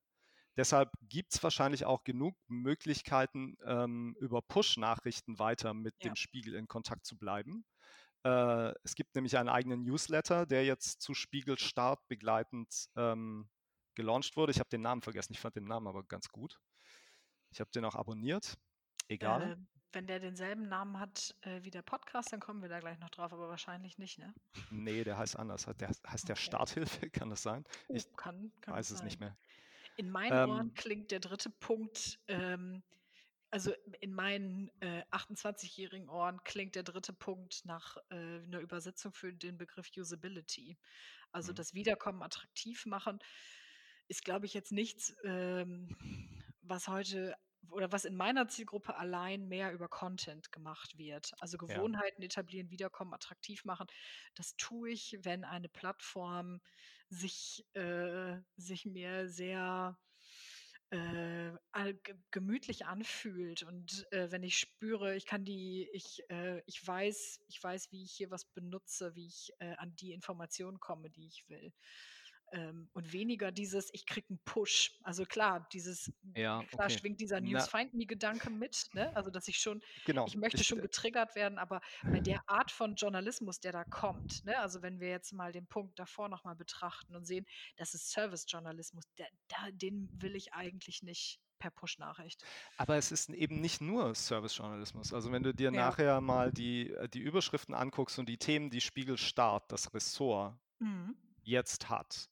[0.56, 6.10] Deshalb gibt es wahrscheinlich auch genug Möglichkeiten, ähm, über Push-Nachrichten weiter mit ja.
[6.10, 7.64] dem Spiegel in Kontakt zu bleiben.
[8.24, 13.48] Äh, es gibt nämlich einen eigenen Newsletter, der jetzt zu Spiegelstart begleitend ähm,
[13.94, 14.50] gelauncht wurde.
[14.50, 16.58] Ich habe den Namen vergessen, ich fand den Namen aber ganz gut.
[17.50, 18.58] Ich habe den auch abonniert.
[19.08, 19.52] Egal.
[19.52, 19.56] Äh,
[19.92, 23.10] wenn der denselben Namen hat äh, wie der Podcast, dann kommen wir da gleich noch
[23.10, 24.32] drauf, aber wahrscheinlich nicht, ne?
[24.70, 25.64] Nee, der heißt anders.
[25.64, 26.26] Der heißt okay.
[26.26, 27.64] der Starthilfe, kann das sein?
[27.88, 29.36] Oh, ich kann, kann weiß es nicht mehr.
[29.96, 32.82] In meinen ähm, Ohren klingt der dritte Punkt, ähm,
[33.50, 39.32] also in meinen äh, 28-jährigen Ohren klingt der dritte Punkt nach äh, einer Übersetzung für
[39.32, 40.78] den Begriff Usability.
[41.32, 41.56] Also mhm.
[41.56, 43.18] das Wiederkommen attraktiv machen
[44.06, 45.96] ist, glaube ich, jetzt nichts, ähm,
[46.62, 47.34] was heute
[47.68, 51.32] oder was in meiner Zielgruppe allein mehr über Content gemacht wird.
[51.38, 52.26] Also Gewohnheiten ja.
[52.26, 53.86] etablieren, wiederkommen, attraktiv machen.
[54.34, 56.60] Das tue ich, wenn eine Plattform
[57.10, 59.98] sich, äh, sich mir sehr
[60.90, 61.52] äh,
[62.32, 67.62] gemütlich anfühlt und äh, wenn ich spüre, ich kann die, ich, äh, ich weiß, ich
[67.62, 71.48] weiß, wie ich hier was benutze, wie ich äh, an die Informationen komme, die ich
[71.48, 71.72] will.
[72.52, 74.98] Ähm, und weniger dieses, ich kriege einen Push.
[75.02, 76.98] Also klar, dieses, ja, klar okay.
[76.98, 79.14] schwingt dieser News Find Me-Gedanke mit, ne?
[79.14, 80.26] Also dass ich schon, genau.
[80.26, 84.44] ich möchte ich, schon getriggert werden, aber bei der Art von Journalismus, der da kommt,
[84.44, 84.58] ne?
[84.58, 89.04] Also wenn wir jetzt mal den Punkt davor nochmal betrachten und sehen, das ist Service-Journalismus,
[89.72, 92.42] den will ich eigentlich nicht per Push-Nachricht.
[92.78, 95.12] Aber es ist eben nicht nur Service-Journalismus.
[95.14, 95.70] Also wenn du dir ja.
[95.70, 100.58] nachher mal die, äh, die Überschriften anguckst und die Themen, die Spiegel Start, das Ressort,
[100.80, 101.14] mhm.
[101.44, 102.28] jetzt hat,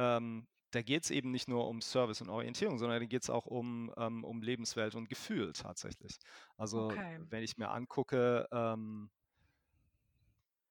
[0.00, 3.30] ähm, da geht es eben nicht nur um Service und Orientierung, sondern da geht es
[3.30, 6.18] auch um, ähm, um Lebenswelt und Gefühl tatsächlich.
[6.56, 7.18] Also okay.
[7.28, 9.10] wenn ich mir angucke, ähm,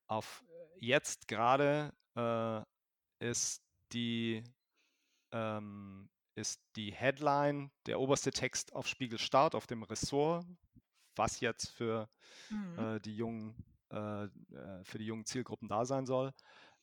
[0.07, 0.43] auf
[0.79, 2.61] jetzt gerade äh,
[3.19, 3.61] ist
[3.91, 4.43] die
[5.31, 10.45] ähm, ist die Headline, der oberste Text auf Spiegel Start auf dem Ressort,
[11.15, 12.09] was jetzt für
[12.49, 12.79] mhm.
[12.79, 13.53] äh, die jungen
[13.91, 14.29] äh, äh
[14.83, 16.33] für die jungen Zielgruppen da sein soll.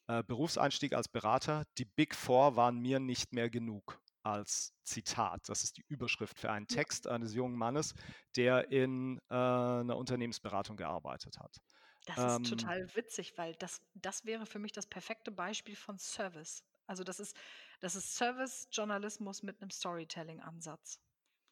[0.09, 5.49] Äh, Berufseinstieg als Berater, die Big Four waren mir nicht mehr genug als Zitat.
[5.49, 7.95] Das ist die Überschrift für einen Text eines jungen Mannes,
[8.35, 11.61] der in äh, einer Unternehmensberatung gearbeitet hat.
[12.07, 15.99] Das ähm, ist total witzig, weil das, das wäre für mich das perfekte Beispiel von
[15.99, 16.64] Service.
[16.87, 17.37] Also das ist,
[17.81, 21.01] das ist Service-Journalismus mit einem Storytelling-Ansatz.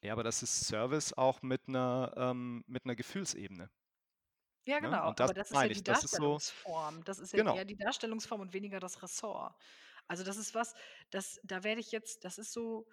[0.01, 3.69] Ja, aber das ist Service auch mit einer, ähm, mit einer Gefühlsebene.
[4.65, 4.89] Ja, Ne?
[4.89, 7.03] genau, Und das aber das ist ja die das ist so Darstellungsform.
[7.03, 7.55] Das ist ja genau.
[7.55, 9.55] eher die Darstellungsform und weniger das Ressort.
[10.07, 10.75] Also das ist was,
[11.11, 12.87] das, da werde ich jetzt, das ist so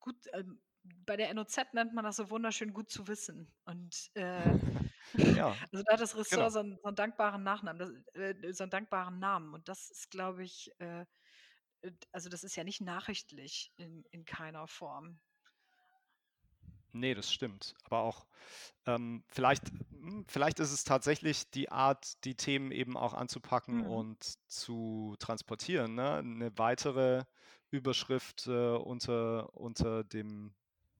[0.00, 3.52] gut, ähm, bei der NOZ nennt man das so wunderschön gut zu wissen.
[3.64, 4.40] Und äh,
[5.14, 6.48] Ja, also da hat das Ressort genau.
[6.50, 9.54] so einen, so einen dankbaren Nachnamen, das, äh, so einen dankbaren Namen.
[9.54, 11.04] Und das ist, glaube ich, äh,
[12.12, 15.18] also das ist ja nicht nachrichtlich in, in keiner Form.
[16.92, 17.74] Nee, das stimmt.
[17.84, 18.26] Aber auch
[18.86, 23.86] ähm, vielleicht, hm, vielleicht ist es tatsächlich die Art, die Themen eben auch anzupacken mhm.
[23.86, 25.94] und zu transportieren.
[25.94, 26.16] Ne?
[26.16, 27.24] Eine weitere
[27.70, 30.54] Überschrift äh, unter, unter dem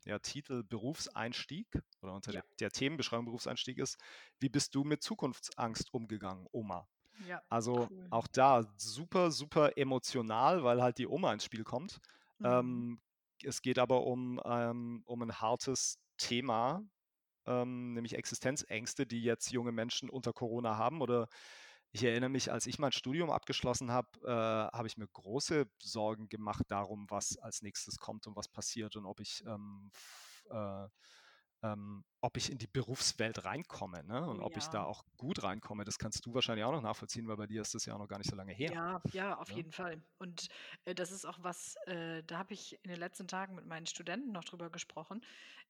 [0.05, 1.67] ja, Titel Berufseinstieg
[2.01, 2.41] oder unter ja.
[2.41, 3.99] der, der, Themenbeschreibung Berufseinstieg ist,
[4.39, 6.89] wie bist du mit Zukunftsangst umgegangen, Oma?
[7.29, 8.07] Ja, also cool.
[8.11, 12.01] auch da super, super emotional, weil halt die Oma ins Spiel kommt.
[12.39, 12.47] Mhm.
[12.47, 13.01] Ähm,
[13.45, 16.83] es geht aber um, ähm, um ein hartes Thema,
[17.47, 21.01] ähm, nämlich Existenzängste, die jetzt junge Menschen unter Corona haben.
[21.01, 21.29] Oder
[21.93, 26.29] ich erinnere mich, als ich mein Studium abgeschlossen habe, äh, habe ich mir große Sorgen
[26.29, 29.91] gemacht darum, was als nächstes kommt und was passiert und ob ich ähm,
[30.51, 30.87] äh,
[31.63, 34.27] ähm, ob ich in die Berufswelt reinkomme ne?
[34.27, 35.85] und oh, ob ich da auch gut reinkomme.
[35.85, 38.09] Das kannst du wahrscheinlich auch noch nachvollziehen, weil bei dir ist das ja auch noch
[38.09, 38.73] gar nicht so lange her.
[38.73, 39.57] Ja, ja, auf ja?
[39.57, 40.03] jeden Fall.
[40.19, 40.49] Und
[40.85, 43.87] äh, das ist auch was, äh, da habe ich in den letzten Tagen mit meinen
[43.87, 45.25] Studenten noch drüber gesprochen,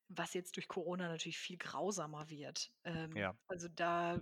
[0.09, 2.73] was jetzt durch Corona natürlich viel grausamer wird.
[2.85, 3.37] Ähm, ja.
[3.49, 4.21] Also da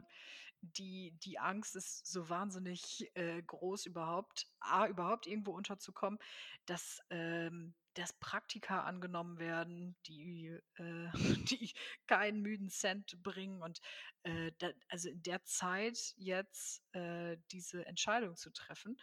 [0.61, 6.19] die, die Angst ist so wahnsinnig äh, groß überhaupt, A, überhaupt irgendwo unterzukommen,
[6.67, 11.09] dass ähm, dass Praktika angenommen werden, die, äh,
[11.51, 11.73] die
[12.07, 13.61] keinen müden Cent bringen.
[13.61, 13.81] Und
[14.23, 18.97] äh, da, also in der Zeit jetzt äh, diese Entscheidung zu treffen,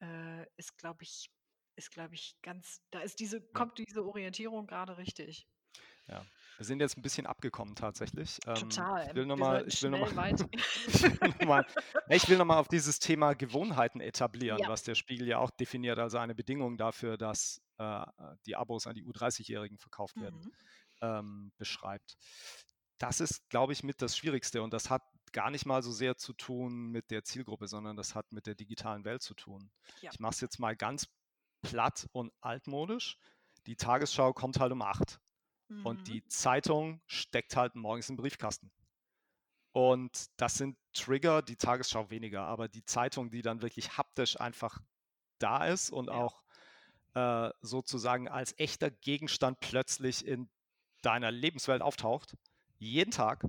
[0.00, 1.30] äh, ist, glaube ich,
[1.76, 5.46] ist, glaube ich, ganz, da ist diese, kommt diese Orientierung gerade richtig.
[6.06, 6.24] Ja.
[6.58, 8.38] Wir sind jetzt ein bisschen abgekommen tatsächlich.
[8.44, 9.06] Ähm, Total.
[9.06, 10.34] Ich will nochmal, ich will nochmal,
[12.10, 14.68] ich will nochmal auf dieses Thema Gewohnheiten etablieren, ja.
[14.68, 18.04] was der Spiegel ja auch definiert, also eine Bedingung dafür, dass äh,
[18.44, 20.52] die Abos an die U30-Jährigen verkauft werden, mhm.
[21.00, 22.16] ähm, beschreibt.
[22.98, 26.16] Das ist, glaube ich, mit das Schwierigste und das hat gar nicht mal so sehr
[26.16, 29.70] zu tun mit der Zielgruppe, sondern das hat mit der digitalen Welt zu tun.
[30.00, 30.10] Ja.
[30.12, 31.06] Ich mache es jetzt mal ganz
[31.62, 33.16] platt und altmodisch.
[33.66, 35.20] Die Tagesschau kommt halt um acht.
[35.68, 35.86] Mhm.
[35.86, 38.70] Und die Zeitung steckt halt morgens im Briefkasten.
[39.72, 44.80] Und das sind Trigger, die Tagesschau weniger, aber die Zeitung, die dann wirklich haptisch einfach
[45.38, 46.14] da ist und ja.
[46.14, 46.42] auch
[47.14, 50.48] äh, sozusagen als echter Gegenstand plötzlich in
[51.02, 52.36] deiner Lebenswelt auftaucht,
[52.78, 53.44] jeden Tag,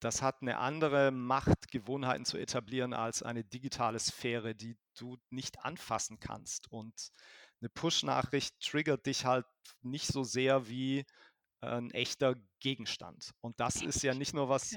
[0.00, 5.64] das hat eine andere Macht, Gewohnheiten zu etablieren als eine digitale Sphäre, die du nicht
[5.64, 6.70] anfassen kannst.
[6.70, 7.10] Und
[7.60, 9.46] eine Push-Nachricht triggert dich halt
[9.82, 11.04] nicht so sehr wie
[11.60, 13.32] ein echter Gegenstand.
[13.40, 14.76] Und das ist ja nicht nur was,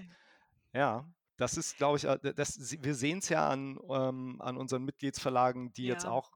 [0.73, 4.83] ja, das ist, glaube ich, äh, das, wir sehen es ja an, ähm, an unseren
[4.83, 5.93] Mitgliedsverlagen, die ja.
[5.93, 6.31] jetzt auch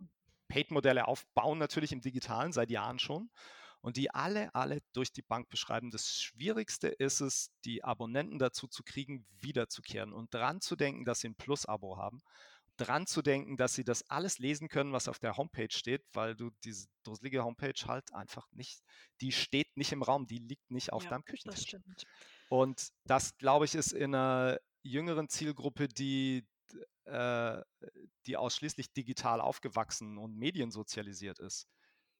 [0.47, 3.29] Paid-Modelle aufbauen, natürlich im Digitalen, seit Jahren schon.
[3.81, 5.91] Und die alle, alle durch die Bank beschreiben.
[5.91, 11.19] Das Schwierigste ist es, die Abonnenten dazu zu kriegen, wiederzukehren und dran zu denken, dass
[11.19, 12.19] sie ein Plus-Abo haben
[12.77, 16.35] dran zu denken, dass sie das alles lesen können, was auf der Homepage steht, weil
[16.35, 18.81] du diese dusselige Homepage halt einfach nicht,
[19.21, 21.61] die steht nicht im Raum, die liegt nicht auf ja, deinem Küchentisch.
[21.61, 22.03] Das stimmt.
[22.49, 26.47] Und das, glaube ich, ist in einer jüngeren Zielgruppe, die,
[27.05, 27.61] äh,
[28.25, 31.67] die ausschließlich digital aufgewachsen und mediensozialisiert ist,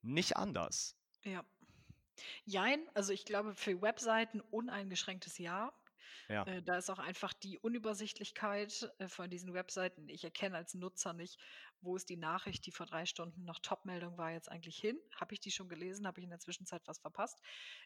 [0.02, 0.96] nicht anders.
[1.24, 1.44] Ja.
[2.46, 5.74] Jein, also ich glaube für Webseiten uneingeschränktes Ja.
[6.30, 6.44] Ja.
[6.44, 10.08] Äh, da ist auch einfach die Unübersichtlichkeit äh, von diesen Webseiten.
[10.10, 11.40] Ich erkenne als Nutzer nicht,
[11.82, 15.00] wo ist die Nachricht, die vor drei Stunden noch Top-Meldung war, jetzt eigentlich hin?
[15.16, 16.08] Habe ich die schon gelesen?
[16.08, 17.42] Habe ich in der Zwischenzeit was verpasst?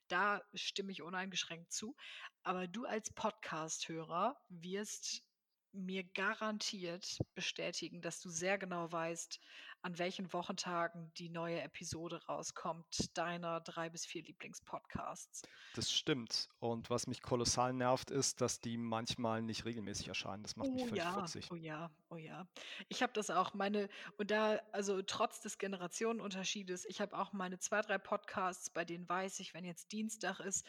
[0.08, 1.96] Da stimme ich uneingeschränkt zu.
[2.44, 5.24] Aber du als Podcast-Hörer wirst
[5.72, 9.40] mir garantiert bestätigen, dass du sehr genau weißt,
[9.82, 15.44] an welchen Wochentagen die neue Episode rauskommt, deiner drei bis vier Lieblingspodcasts.
[15.76, 16.50] Das stimmt.
[16.60, 20.44] Und was mich kolossal nervt, ist, dass die manchmal nicht regelmäßig erscheinen.
[20.44, 21.50] Das macht oh, mich völlig ja, futzig.
[21.52, 22.48] Oh ja, oh ja.
[22.90, 23.88] Ich habe das auch, meine,
[24.18, 29.08] und da, also trotz des Generationenunterschiedes, ich habe auch meine zwei, drei Podcasts, bei denen
[29.08, 30.66] weiß ich, wenn jetzt Dienstag ist,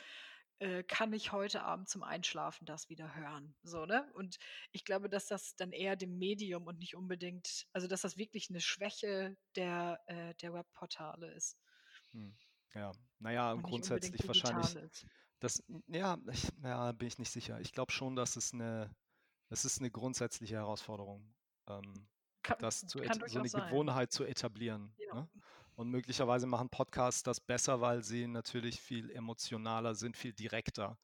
[0.61, 3.55] äh, kann ich heute Abend zum Einschlafen das wieder hören.
[3.63, 4.11] So, ne?
[4.15, 4.39] Und
[4.73, 8.51] ich glaube, dass das dann eher dem Medium und nicht unbedingt, also dass das wirklich
[8.51, 11.57] eine Schwäche der, äh, der Webportale ist.
[12.13, 12.37] Hm.
[12.75, 15.07] Ja, naja, und grundsätzlich wahrscheinlich.
[15.41, 17.59] Das, ja, ich, ja, bin ich nicht sicher.
[17.61, 18.95] Ich glaube schon, dass es eine,
[19.49, 21.35] es ist eine grundsätzliche Herausforderung,
[21.69, 22.07] ähm,
[22.43, 23.69] kann, das zu so eine sein.
[23.69, 24.95] Gewohnheit zu etablieren.
[24.99, 25.15] Ja.
[25.15, 25.29] Ne?
[25.77, 30.99] Und möglicherweise machen Podcasts das besser, weil sie natürlich viel emotionaler sind, viel direkter.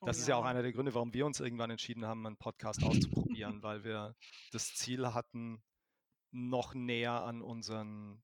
[0.00, 0.34] Oh das oh, ist ja.
[0.34, 3.84] ja auch einer der Gründe, warum wir uns irgendwann entschieden haben, einen Podcast auszuprobieren, weil
[3.84, 4.14] wir
[4.52, 5.62] das Ziel hatten,
[6.30, 8.22] noch näher an unseren,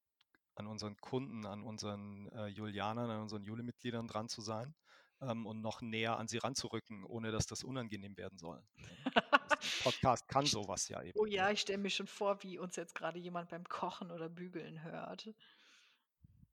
[0.57, 4.75] an unseren Kunden, an unseren äh, Julianern, an unseren Jule-Mitgliedern dran zu sein
[5.21, 8.63] ähm, und noch näher an sie ranzurücken, ohne dass das unangenehm werden soll.
[9.83, 11.19] Podcast kann sowas ja eben.
[11.19, 14.29] Oh ja, ich stelle mir schon vor, wie uns jetzt gerade jemand beim Kochen oder
[14.29, 15.29] Bügeln hört.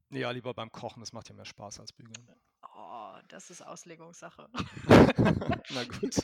[0.10, 2.28] Ja, lieber beim Kochen, das macht ja mehr Spaß als Bügeln.
[2.76, 4.48] Oh, das ist Auslegungssache.
[5.70, 6.16] Na gut.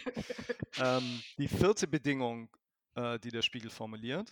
[0.78, 2.50] ähm, die vierte Bedingung,
[2.96, 4.32] äh, die der Spiegel formuliert,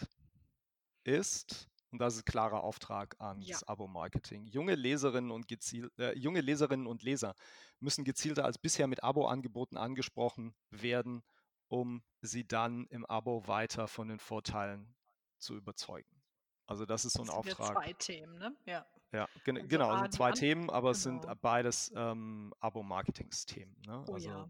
[1.03, 3.57] ist, und das ist ein klarer Auftrag ans ja.
[3.65, 4.45] Abo-Marketing.
[4.45, 5.51] Junge Leserinnen und
[5.97, 7.35] äh, junge Leserinnen und Leser
[7.79, 11.23] müssen gezielter als bisher mit Abo-Angeboten angesprochen werden,
[11.67, 14.95] um sie dann im Abo weiter von den Vorteilen
[15.39, 16.21] zu überzeugen.
[16.67, 17.73] Also das ist so ein das sind Auftrag.
[17.73, 18.55] Zwei Themen, ne?
[18.65, 18.85] Ja.
[19.11, 21.35] Ja, gen also genau, also zwei Themen, aber es sind genau.
[21.41, 23.75] beides ähm, Abo-Marketingsthemen.
[23.85, 24.05] Ne?
[24.07, 24.49] Oh, also ja.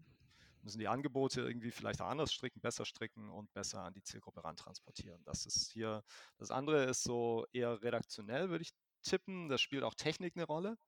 [0.62, 4.44] müssen die Angebote irgendwie vielleicht auch anders stricken, besser stricken und besser an die Zielgruppe
[4.44, 5.22] rantransportieren.
[5.24, 6.04] Das ist hier,
[6.38, 8.72] das andere ist so eher redaktionell, würde ich
[9.02, 9.48] tippen.
[9.48, 10.78] Das spielt auch Technik eine Rolle.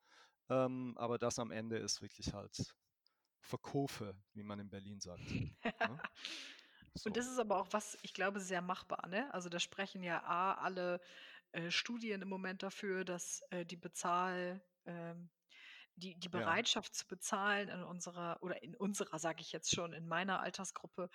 [0.49, 2.75] Ähm, aber das am Ende ist wirklich halt
[3.41, 5.29] Verkofe, wie man in Berlin sagt.
[5.31, 5.51] ne?
[6.95, 7.09] so.
[7.09, 9.09] Und das ist aber auch was, ich glaube, sehr machbar.
[9.09, 9.33] Ne?
[9.33, 11.01] Also da sprechen ja A, alle
[11.55, 15.31] äh, Studien im Moment dafür, dass äh, die Bezahl, ähm,
[15.97, 16.99] die, die Bereitschaft ja.
[16.99, 21.09] zu bezahlen in unserer, oder in unserer, sage ich jetzt schon, in meiner Altersgruppe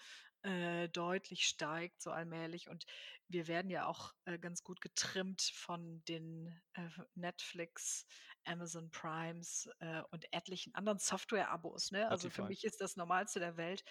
[0.43, 2.69] äh, deutlich steigt, so allmählich.
[2.69, 2.86] Und
[3.28, 8.08] wir werden ja auch äh, ganz gut getrimmt von den äh, Netflix,
[8.45, 9.69] Amazon Primes
[10.12, 11.91] und etlichen anderen Software-Abos.
[11.91, 12.10] Ne?
[12.10, 13.84] Also für mich ist das Normalste der Welt,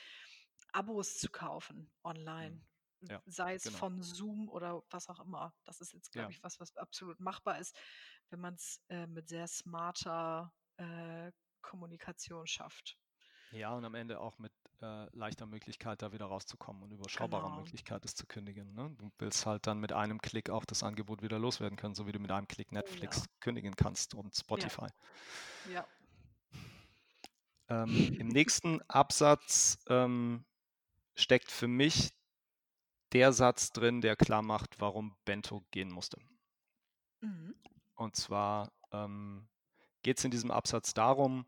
[0.73, 2.57] Abos zu kaufen online.
[2.57, 2.67] Mhm.
[3.03, 3.79] Ja, sei es genau.
[3.79, 5.55] von Zoom oder was auch immer.
[5.65, 6.37] Das ist jetzt, glaube Ja.
[6.37, 7.77] ich, was, was absolut machbar ist,
[8.31, 11.31] wenn man es äh, mit sehr smarter äh,
[11.63, 12.99] Kommunikation schafft.
[13.53, 17.57] Ja, und am Ende auch mit äh, leichter Möglichkeit, da wieder rauszukommen und überschaubarer Genau.
[17.63, 18.75] Möglichkeit, es zu kündigen.
[18.75, 18.95] Ne?
[18.99, 22.13] Du willst halt dann mit einem Klick auch das Angebot wieder loswerden können, so wie
[22.13, 22.81] du mit einem Klick Oh ja.
[22.81, 24.37] Netflix kündigen kannst und.
[24.37, 24.89] Spotify.
[25.73, 25.87] Ja.
[27.69, 30.45] Ähm, Im nächsten Absatz ähm,
[31.15, 32.13] steckt für mich
[33.13, 36.19] der Satz drin, der klar macht, warum Bento gehen musste.
[37.21, 37.55] Mhm.
[37.95, 39.49] Und zwar ähm,
[40.03, 41.47] geht es in diesem Absatz darum,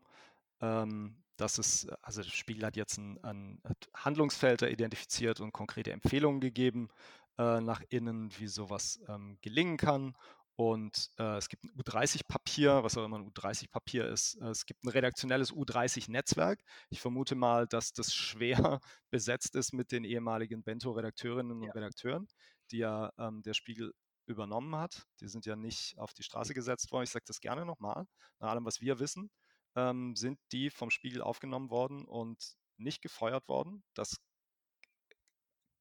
[0.59, 3.61] ähm, dass es, also der Spiegel hat jetzt ein, ein
[3.95, 6.89] Handlungsfelder identifiziert und konkrete Empfehlungen gegeben
[7.37, 10.15] äh, nach innen, wie sowas ähm, gelingen kann.
[10.61, 14.35] Und äh, es gibt ein U30-Papier, was auch immer ein U30-Papier ist.
[14.41, 16.61] Äh, es gibt ein redaktionelles U30-Netzwerk.
[16.89, 21.71] Ich vermute mal, dass das schwer besetzt ist mit den ehemaligen Bento-Redakteurinnen und Ja.
[21.71, 22.27] Redakteuren,
[22.69, 23.91] die ja ähm, der Spiegel
[24.27, 25.07] übernommen hat.
[25.19, 27.05] Die sind ja nicht auf die Straße gesetzt worden.
[27.05, 28.05] Ich sage das gerne nochmal,
[28.39, 29.31] nach allem, was wir wissen
[29.75, 33.83] ähm, sind die vom Spiegel aufgenommen worden und nicht gefeuert worden.
[33.93, 34.17] Das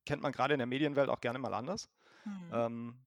[0.07, 1.89] kennt man gerade in der Medienwelt auch gerne mal anders.
[2.25, 2.51] Mhm.
[2.53, 3.05] Ähm,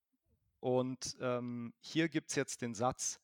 [0.64, 3.20] und ähm, hier gibt es jetzt den Satz,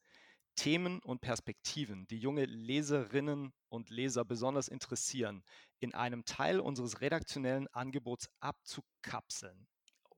[0.56, 5.46] Themen und Perspektiven, die junge Leserinnen und Leser besonders interessieren,
[5.80, 9.70] in einem Teil unseres redaktionellen Angebots abzukapseln.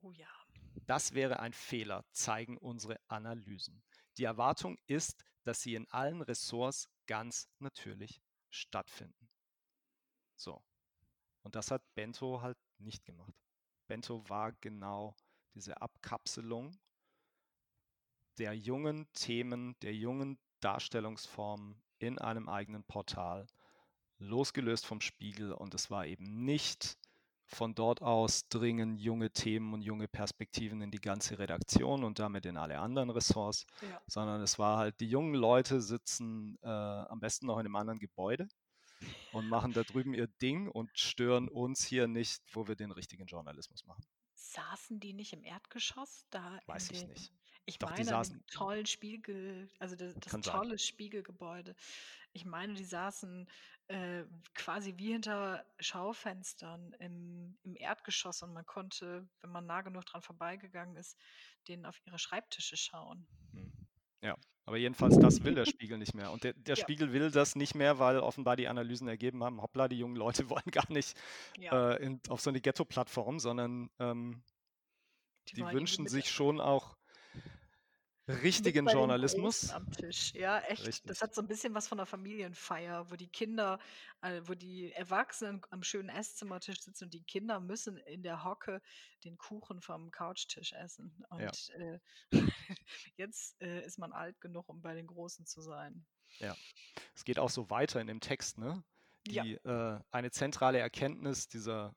[0.02, 0.32] Oh ja.
[0.88, 3.84] Das wäre ein Fehler, zeigen unsere Analysen.
[4.18, 9.30] Die Erwartung ist, dass sie in allen Ressorts ganz natürlich stattfinden.
[10.36, 10.64] So.
[11.44, 13.36] Und das hat Bento halt nicht gemacht.
[13.86, 15.16] Bento war genau
[15.54, 16.80] diese Abkapselung
[18.38, 23.48] der jungen Themen, der jungen Darstellungsformen in einem eigenen Portal,
[24.17, 25.52] losgelöst vom Spiegel.
[25.54, 26.98] Und es war eben nicht
[27.46, 32.46] von dort aus dringen junge Themen und junge Perspektiven in die ganze Redaktion und damit
[32.46, 34.02] in alle anderen Ressorts, Ja.
[34.08, 38.00] sondern es war halt, die jungen Leute sitzen äh, am besten noch in einem anderen
[38.00, 38.48] Gebäude
[39.34, 43.26] und machen da drüben ihr Ding und stören uns hier nicht, wo wir den richtigen
[43.26, 44.06] Journalismus machen.
[44.34, 47.34] Saßen die nicht im Erdgeschoss da Weiß ich nicht.
[47.65, 50.56] Ich Doch, die meine, saßen, tollen Spiegel, also das, das kann sein.
[50.56, 51.76] tolle Spiegelgebäude.
[52.34, 53.47] Ich meine, die saßen
[53.88, 60.06] äh, quasi wie hinter Schaufenstern im, im Erdgeschoss und man konnte, wenn man nah genug
[60.06, 61.17] dran vorbeigegangen ist,
[61.67, 63.28] denen auf ihre Schreibtische schauen.
[63.54, 63.71] Hm.
[64.24, 66.32] Ja, aber jedenfalls das will der Spiegel nicht mehr.
[66.32, 66.82] Und der, der Ja.
[66.82, 70.50] Spiegel will das nicht mehr, weil offenbar die Analysen ergeben haben, hoppla, die jungen Leute
[70.50, 71.17] wollen gar nicht
[71.58, 74.43] Ja, äh, in, auf so eine Ghetto-Plattform, sondern ähm,
[75.50, 76.95] die irgendwie wünschen sich schon auch
[78.41, 79.70] richtigen Journalismus.
[79.72, 80.34] am Tisch.
[80.34, 80.88] Ja, echt.
[80.88, 81.08] Richtig.
[81.08, 83.80] Das hat so ein bisschen was von einer Familienfeier, wo die Kinder,
[84.22, 88.82] äh, wo die Erwachsenen am schönen Esszimmertisch sitzen und die Kinder müssen in der Hocke
[89.24, 91.13] den Kuchen vom Couchtisch essen.
[91.32, 91.38] Ja.
[91.38, 92.00] Und äh,
[93.17, 96.06] jetzt äh, ist man alt genug, um bei den Großen zu sein.
[96.39, 96.56] Ja.
[97.15, 98.84] Es geht auch so weiter in dem Text, ne?
[99.28, 99.44] Ja.
[99.44, 101.96] Die, äh, eine zentrale Erkenntnis dieser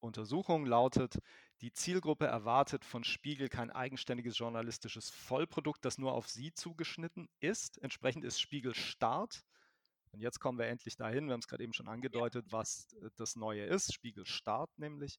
[0.00, 1.18] Untersuchung lautet,
[1.60, 7.78] die Zielgruppe erwartet von Spiegel kein eigenständiges journalistisches Vollprodukt, das nur auf sie zugeschnitten ist.
[7.78, 9.44] Entsprechend ist Spiegel Start.
[10.12, 13.10] Und jetzt kommen wir endlich dahin, wir haben es gerade eben schon angedeutet, was äh,
[13.16, 13.92] das Neue ist.
[13.92, 15.18] Spiegel Start nämlich.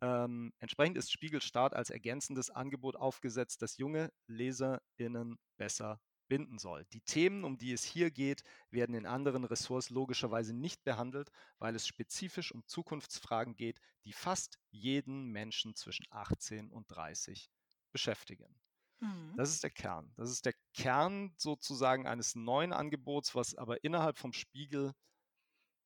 [0.00, 6.00] Ähm, entsprechend ist Spiegel Start als ergänzendes Angebot aufgesetzt, das junge LeserInnen besser
[6.32, 6.86] binden soll.
[6.94, 11.76] Die Themen, um die es hier geht, werden in anderen Ressorts logischerweise nicht behandelt, weil
[11.76, 17.50] es spezifisch um Zukunftsfragen geht, die fast jeden Menschen zwischen 18 und 30
[17.92, 18.58] beschäftigen.
[19.00, 19.34] Mhm.
[19.36, 20.10] Das ist der Kern.
[20.16, 24.94] Das ist der Kern sozusagen eines neuen Angebots, was aber innerhalb vom Spiegel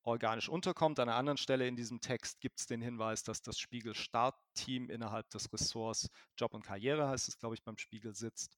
[0.03, 0.97] organisch unterkommt.
[1.01, 5.29] An einer anderen Stelle in diesem Text gibt es den Hinweis, dass das Spiegel-Startteam innerhalb
[5.29, 8.57] des Ressorts Job und Karriere, heißt es, glaube ich, beim Spiegel sitzt.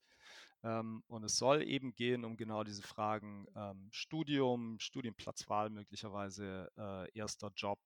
[0.64, 7.18] Ähm, und es soll eben gehen um genau diese Fragen ähm, Studium, Studienplatzwahl möglicherweise, äh,
[7.18, 7.80] erster Job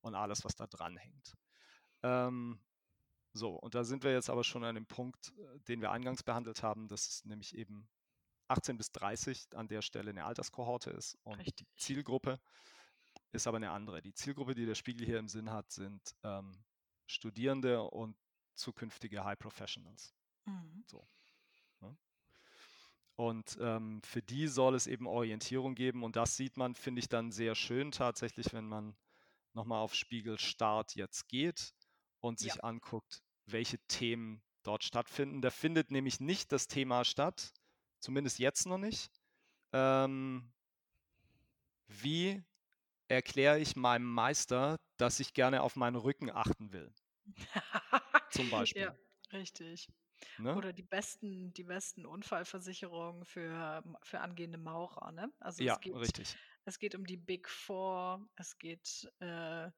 [0.00, 1.34] und alles, was da dranhängt.
[2.02, 2.60] Ähm,
[3.32, 6.22] so, und da sind wir jetzt aber schon an dem Punkt, äh, den wir eingangs
[6.22, 7.88] behandelt haben, dass es nämlich eben
[8.48, 11.66] 18 bis 30 an der Stelle eine Alterskohorte ist und Richtig.
[11.66, 12.40] die Zielgruppe
[13.32, 14.02] ist aber eine andere.
[14.02, 16.64] Die Zielgruppe, die der Spiegel hier im Sinn hat, sind ähm,
[17.06, 18.16] Studierende und
[18.54, 20.14] zukünftige High Professionals.
[20.46, 20.84] Mhm.
[23.18, 26.04] Und ähm, für die soll es eben Orientierung geben.
[26.04, 28.96] Und das sieht man, finde ich, dann sehr schön tatsächlich, wenn man
[29.54, 31.74] nochmal auf Spiegel Start jetzt geht
[32.20, 32.62] und sich Ja.
[32.62, 35.42] anguckt, welche Themen dort stattfinden.
[35.42, 37.54] Da findet nämlich nicht das Thema statt,
[37.98, 39.10] zumindest jetzt noch nicht.
[39.72, 40.52] Ähm,
[41.88, 42.42] wie
[43.08, 46.92] erkläre ich meinem Meister, dass ich gerne auf meinen Rücken achten will?
[48.30, 48.82] Zum Beispiel.
[48.82, 48.94] Ja,
[49.32, 49.88] richtig.
[50.38, 50.58] Ne?
[50.58, 55.32] Oder die besten die besten Unfallversicherungen für für angehende Maurer, ne?
[55.40, 56.38] Also, Ja, es geht richtig.
[56.64, 59.70] es geht um die Big 4, es geht, äh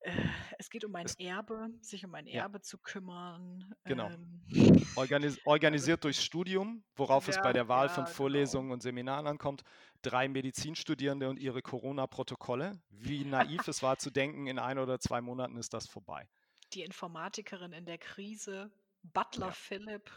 [0.00, 0.12] äh,
[0.58, 2.46] es geht um ein Es Erbe, sich um ein Ja.
[2.46, 4.12] Erbe zu kümmern, Genau.
[4.12, 4.42] ähm
[4.94, 8.60] Organis Ja, organisiert durchs Studium, worauf es bei Ja, der Wahl von ja, genau.
[8.60, 9.62] Vorlesungen und Seminaren ankommt.
[10.02, 12.82] 3 Medizinstudierende und ihre Corona-Protokolle.
[12.90, 16.28] Wie naiv es war zu denken, in 1 oder 2 Monaten ist das vorbei.
[16.72, 18.70] Die Informatikerin in der Krise,
[19.04, 19.52] Butler Ja.
[19.52, 20.10] Philipp.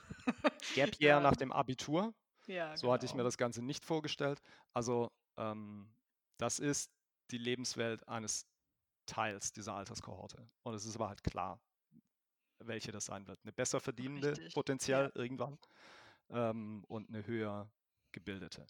[0.75, 1.21] Gap Year Ja.
[1.21, 2.13] nach dem Abitur.
[2.47, 3.25] Ja, So hatte ich mir genau.
[3.25, 4.41] das Ganze nicht vorgestellt.
[4.73, 5.95] Also, ähm,
[6.39, 6.91] das ist
[7.31, 8.47] die Lebenswelt eines
[9.07, 10.51] Teils dieser Alterskohorte.
[10.63, 11.61] Und es ist aber halt klar,
[12.59, 13.43] welche das sein wird.
[13.45, 15.09] 'Ne besser verdienende Richtig, ja.
[15.09, 15.59] potenziell irgendwann,
[16.29, 17.73] ähm, und 'ne höher
[18.13, 18.67] gebildete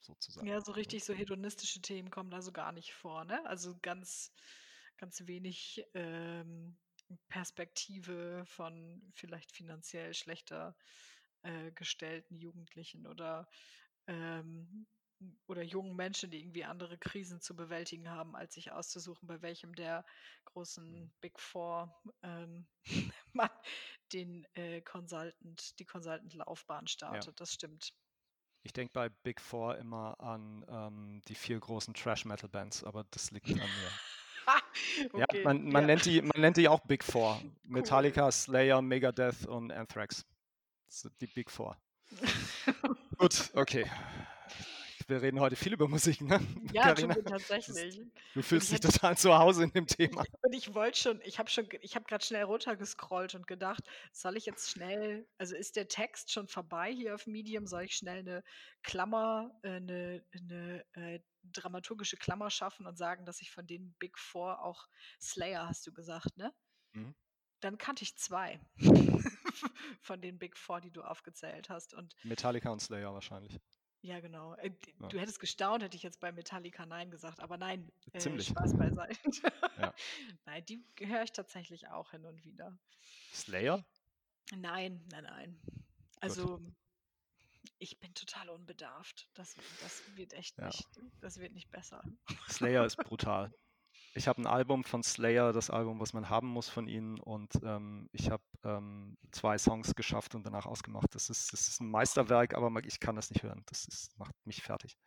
[0.00, 0.94] sozusagen, Ja, so ne?
[0.94, 3.44] richtig so hedonistische Themen kommen da so gar nicht vor, ne?
[3.46, 4.32] Also, ganz
[4.96, 6.78] ganz wenig, ähm,
[7.28, 10.76] Perspektive von vielleicht finanziell schlechter,
[11.42, 13.48] äh, gestellten Jugendlichen oder,
[14.06, 14.86] ähm
[15.46, 19.72] oder jungen Menschen, die irgendwie andere Krisen zu bewältigen haben, als sich auszusuchen, bei welchem
[19.74, 20.04] der
[20.88, 21.06] Mhm.
[21.06, 22.66] großen Big 4, ähm,
[23.32, 23.50] man
[24.12, 27.26] den, äh, Consultant die Consultant-Laufbahn Ja.
[27.26, 27.40] startet.
[27.40, 27.92] Das stimmt.
[28.64, 33.60] Ich denke bei Big 4 immer an, ähm, die 4 großen Thrash-Metal-Bands, aber das liegt
[33.60, 34.00] an mir.
[35.14, 35.86] Ja, Okay, man man ja.
[35.86, 37.20] nennt die man nennt die auch Big 4.
[37.20, 37.50] Cool.
[37.64, 40.24] Metallica, Slayer, Megadeth und Anthrax.
[40.88, 41.76] Das sind die Big 4.
[43.18, 43.86] Gut, okay.
[45.08, 46.40] Wir reden heute viel über Musik, ne,
[46.70, 47.16] Ja, Carina?
[47.16, 48.00] ist tatsächlich.
[48.34, 50.24] du fühlst ich dich total zu Hause in dem Thema.
[50.42, 53.82] und ich wollte schon ich habe schon ich habe grad schnell runtergescrollt und gedacht:
[54.12, 57.66] „Soll ich jetzt schnell also, ist der Text schon vorbei hier auf Medium?
[57.66, 58.44] Soll ich schnell 'ne
[58.82, 64.18] Klammer äh, 'ne 'ne, äh, dramaturgische Klammer schaffen und sagen, dass ich von den Big
[64.18, 64.88] 4 auch
[65.20, 66.52] Slayer hast du gesagt, ne?
[66.94, 67.12] Mhm.
[67.62, 68.60] Dann kannte ich 2
[70.02, 73.58] von den Big 4, die du aufgezählt hast und Metallica und Slayer wahrscheinlich.
[74.04, 74.54] Ja, genau.
[74.56, 75.12] Äh, d Ja.
[75.12, 78.54] du hättest gestaunt, hätte ich jetzt bei Metallica „Nein“ gesagt, aber nein, äh, Ziemlich.
[78.54, 79.16] Spaß beiseite.
[79.76, 79.94] Ja.
[80.44, 82.78] Nein, die höre ich tatsächlich auch hin und wieder.
[83.32, 83.84] Slayer?
[84.50, 85.62] Nein, nein, nein.
[86.24, 86.38] Gut.
[86.38, 86.60] Also,
[87.78, 89.30] ich bin total unbedarft.
[89.34, 90.62] Das das wird echt Ja.
[90.62, 90.90] nicht
[91.20, 92.08] das wird nicht besser.
[92.48, 93.54] Slayer ist brutal.
[94.14, 97.52] Ich habe 'n Album von Slayer, das Album, was man haben muss von ihnen und,
[97.64, 101.14] ähm, ich habe, ähm, 2 Songs geschafft und danach ausgemacht.
[101.14, 103.62] Das ist das ist 'n Meisterwerk, aber ich kann das nicht hören.
[103.66, 104.98] Das ist macht mich fertig.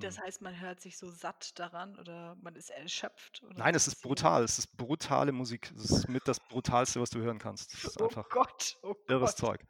[0.00, 3.86] Das Ähm heißt, man hört sich so satt daran oder man ist erschöpft Nein, es
[3.88, 4.44] ist brutal.
[4.44, 5.72] Es ist brutale Musik.
[5.76, 7.72] Es ist mit das Brutalste, was du hören kannst.
[7.74, 9.36] Das ist Oh einfach Gott, oh irres Gott.
[9.36, 9.66] Zeug.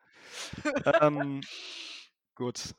[1.00, 1.46] Ähm,
[2.34, 2.74] gut.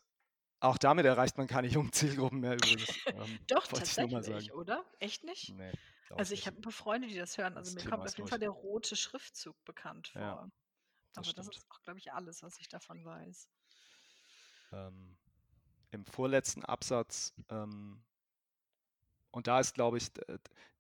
[0.62, 3.00] Auch damit erreicht man keine jungen Zielgruppen mehr übrigens.
[3.12, 4.86] Ähm, Doch, tatsächlich, oder?
[5.00, 5.56] Echt nicht?
[5.56, 5.80] Ne, glaube
[6.18, 6.60] Also, ich habe nicht.
[6.60, 7.56] 'n paar Freunde, die das hören.
[7.58, 8.30] Also, Das mir Thema kommt auf jeden durch.
[8.30, 10.52] Fall der rote Schriftzug bekannt Ja, vor.
[11.14, 11.56] das Aber das stimmt.
[11.56, 13.48] ist auch, glaube ich, alles, was ich davon weiß.
[14.72, 15.18] Ähm,
[15.92, 18.04] im vorletzten Absatz, ähm
[19.34, 20.08] und da ist, glaube ich,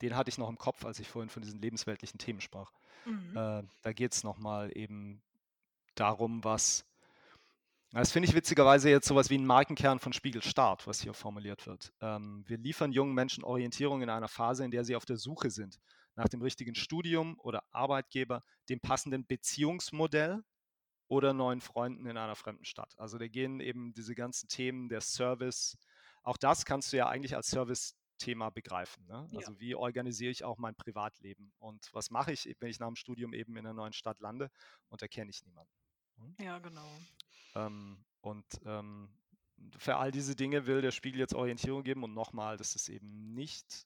[0.01, 2.71] den hatte ich noch im Kopf, als ich vorhin von diesen lebensweltlichen Themen sprach.
[3.05, 3.39] Mhm.
[3.39, 5.23] Äh, da geht's noch mal eben
[5.95, 6.88] darum, was
[7.91, 11.13] das finde ich witzigerweise jetzt so was wie 'n Markenkern von Spiegel Start, was hier
[11.13, 11.91] formuliert wird.
[12.01, 15.49] Ähm, wir liefern jungen Menschen Orientierung in einer Phase, in der sie auf der Suche
[15.49, 15.79] sind
[16.15, 20.43] nach dem richtigen Studium oder Arbeitgeber, dem passenden Beziehungsmodell
[21.09, 22.93] oder neuen Freunden in einer fremden Stadt.
[22.97, 25.77] Also, da gehen eben diese ganzen Themen, der Service
[26.23, 29.29] auch das kannst du ja eigentlich als Servicethema begreifen, ne?
[29.31, 29.49] Ja.
[29.49, 32.95] Also, wie organisiere ich auch mein Privatleben und was mache ich, wenn ich nach dem
[32.97, 34.51] Studium eben in 'ner neuen Stadt lande
[34.89, 35.73] und da kenne ich niemanden,
[36.17, 36.35] ne?
[36.39, 37.03] Ja, genau.
[37.55, 39.09] Ähm, und, ähm,
[39.77, 42.89] für all diese Dinge will der Spiegel jetzt Orientierung geben und noch mal, das ist
[42.89, 43.83] eben nicht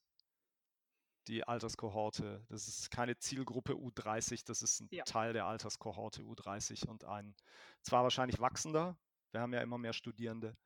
[1.28, 2.46] die Alterskohorte.
[2.50, 5.06] Das ist keine Zielgruppe U30, das ist 'n Ja.
[5.06, 7.36] Teil der Alterskohorte U30 und ein
[7.82, 8.98] zwar wahrscheinlich wachsender,
[9.32, 10.58] wir haben ja immer mehr Studierende,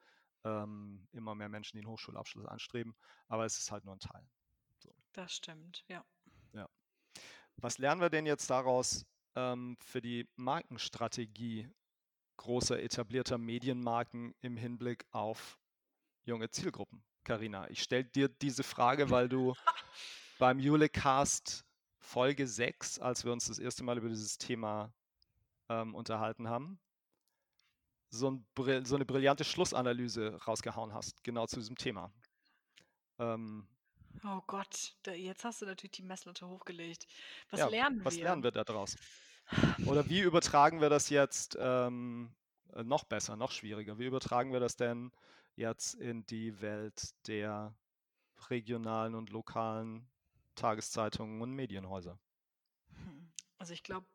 [0.46, 2.96] ähm, immer mehr Menschen, die 'n Hochschulabschluss anstreben,
[3.28, 4.30] aber es ist halt nur 'n Teil.
[4.80, 4.94] So.
[5.16, 6.04] Das stimmt, ja.
[6.54, 6.68] Ja.
[7.58, 11.70] Was lernen wir denn jetzt daraus, ähm, für die Markenstrategie
[12.38, 15.60] großer etablierter Medienmarken im Hinblick auf
[16.26, 17.04] junge Zielgruppen?
[17.24, 19.56] Carina, ich stelle dir diese Frage, weil du
[20.40, 21.66] beim Julekast
[22.00, 24.94] Folge 6, als wir uns das erste Mal über dieses Thema,
[25.70, 26.80] ähm, unterhalten haben
[28.12, 32.12] so 'n brill so 'ne brillante Schlussanalyse rausgehauen hast, genau zu diesem Thema.
[33.20, 33.68] Ähm
[34.24, 37.08] Oh Gott, da jetzt hast du natürlich die Messlatte hochgelegt.
[37.50, 38.22] Was Ja, lernen was wir?
[38.22, 38.96] lernen wir da draus?
[39.86, 42.36] Oder wie übertragen wir das jetzt, ähm,
[42.74, 43.98] äh, noch besser, noch schwieriger?
[43.98, 45.12] Wie übertragen wir das denn
[45.56, 47.76] jetzt in die Welt der
[48.50, 50.08] regionalen und lokalen
[50.56, 52.20] Tageszeitungen und Medienhäuser?
[52.90, 53.32] Hm.
[53.58, 54.08] Also ich glaube,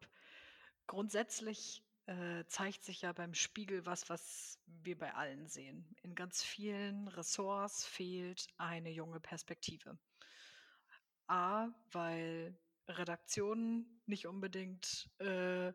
[0.87, 5.87] grundsätzlich äh, zeigt sich ja beim Spiegel was, was wir bei allen sehen.
[6.03, 9.99] In ganz vielen Ressorts fehlt eine junge Perspektive.
[11.29, 12.59] A, weil
[12.99, 15.73] Redaktionen nicht unbedingt äh,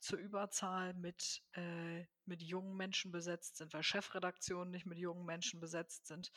[0.00, 5.60] zur Überzahl mit, äh, mit jungen Menschen besetzt sind, weil Chefredaktionen nicht mit jungen Menschen
[5.60, 6.30] besetzt sind,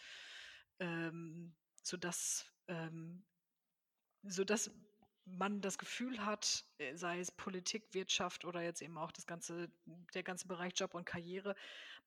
[0.79, 3.25] ähm, sodass, ähm,
[4.23, 4.71] sodass
[5.25, 9.69] man das Gefühl hat, äh, sei es Politik, Wirtschaft oder jetzt eben auch das ganze,
[10.13, 11.55] der ganze Bereich Job und Karriere,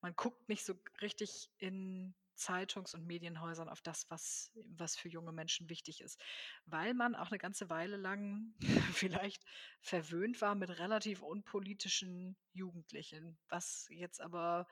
[0.01, 5.31] man guckt nicht so richtig in Zeitungs- und Medienhäusern auf das, was, was für junge
[5.31, 6.21] Menschen wichtig ist.
[6.65, 8.53] Weil man auch eine ganze Weile lang
[8.93, 9.43] vielleicht
[9.81, 14.67] verwöhnt war mit relativ unpolitischen Jugendlichen, was jetzt aber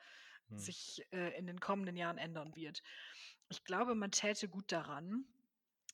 [0.49, 0.57] hm.
[0.57, 2.81] sich äh, in den kommenden Jahren ändern wird.
[3.49, 5.25] Ich glaube, man täte gut daran,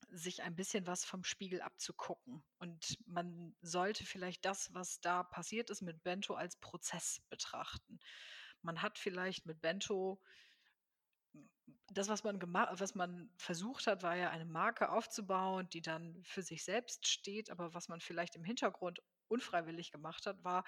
[0.10, 2.44] sich ein bisschen was vom Spiegel abzugucken.
[2.60, 8.00] Und man sollte vielleicht das, was da passiert ist, mit Bento als Prozess betrachten.
[8.62, 10.22] Man hat vielleicht mit Bento
[11.94, 16.22] das, was man gemacht, was man versucht hat, war ja eine Marke aufzubauen, die dann
[16.24, 17.50] für sich selbst steht.
[17.50, 20.64] Aber was man vielleicht im Hintergrund unfreiwillig gemacht hat, war,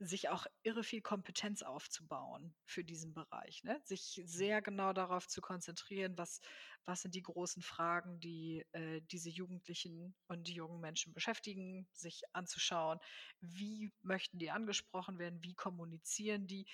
[0.00, 3.62] sich auch irre viel Kompetenz aufzubauen für diesen Bereich.
[3.64, 3.78] Ne?
[3.84, 4.26] Sich mhm.
[4.26, 6.40] sehr genau darauf zu konzentrieren, was,
[6.86, 12.22] was sind die großen Fragen, die äh, diese Jugendlichen und die jungen Menschen beschäftigen, sich
[12.32, 12.98] anzuschauen,
[13.40, 16.66] wie möchten die angesprochen werden, wie kommunizieren die.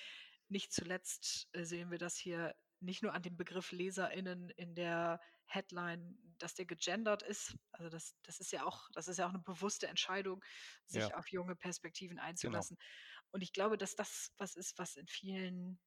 [0.47, 5.19] Nicht zuletzt äh, sehen wir das hier nicht nur an dem Begriff LeserInnen in der
[5.45, 7.55] Headline, dass der gegendert ist.
[7.71, 10.43] Also das, das ist ja auch, das ist ja auch eine bewusste Entscheidung,
[10.85, 11.15] sich ja.
[11.15, 12.27] auf junge Perspektiven genau.
[12.27, 12.77] einzulassen.
[12.77, 13.29] Genau.
[13.31, 15.79] Und ich glaube, dass das was ist, was in vielen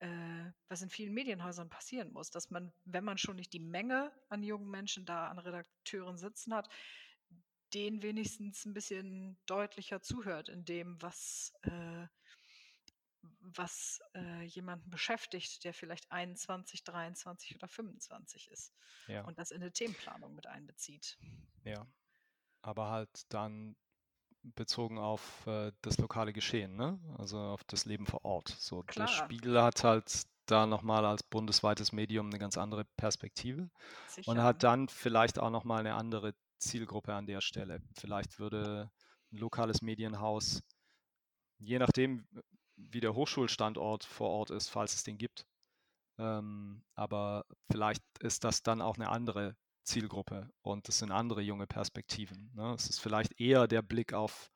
[0.00, 4.12] äh, was in vielen Medienhäusern passieren muss, dass man, wenn man schon nicht die Menge
[4.28, 6.68] an jungen Menschen da an Redakteuren sitzen hat,
[7.74, 12.06] denen wenigstens ein bisschen deutlicher zuhört in dem, was äh,
[13.40, 18.72] was äh, jemanden beschäftigt, der vielleicht 21, 23 oder 25 ist.
[19.08, 19.24] Ja.
[19.24, 21.18] Und das in eine Themenplanung mit einbezieht.
[21.64, 21.86] Ja.
[22.62, 23.76] Aber halt dann
[24.42, 26.98] bezogen auf äh, das lokale Geschehen, ne?
[27.18, 28.48] also auf das Leben vor Ort.
[28.48, 29.06] So, Klar.
[29.06, 33.70] der Spiegel hat halt da nochmal als bundesweites Medium eine ganz andere Perspektive
[34.08, 34.30] Sicher.
[34.30, 37.80] und hat dann vielleicht auch nochmal eine andere Zielgruppe an der Stelle.
[37.98, 38.90] Vielleicht würde
[39.32, 40.62] ein lokales Medienhaus,
[41.58, 42.26] je nachdem,
[42.90, 45.46] wie der Hochschulstandort vor Ort ist, falls es den gibt.
[46.18, 51.66] Ähm, aber vielleicht ist das dann auch eine andere Zielgruppe und es sind andere junge
[51.66, 52.52] Perspektiven.
[52.54, 52.74] Ne?
[52.74, 54.50] Es ist vielleicht eher der Blick auf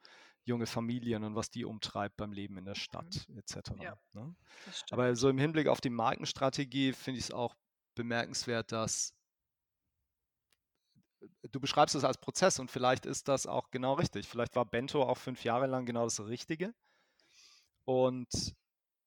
[0.45, 3.39] junge Familien und was die umtreibt beim Leben in der Stadt mhm.
[3.39, 3.57] etc.
[3.81, 4.35] Ja, ne?
[4.91, 7.55] Aber so im Hinblick auf die Markenstrategie finde ich es auch
[7.95, 9.15] bemerkenswert, dass
[11.51, 14.29] du beschreibst es als Prozess und vielleicht ist das auch genau richtig.
[14.29, 16.75] Vielleicht war Bento auch fünf Jahre lang genau das Richtige.
[17.85, 18.55] Und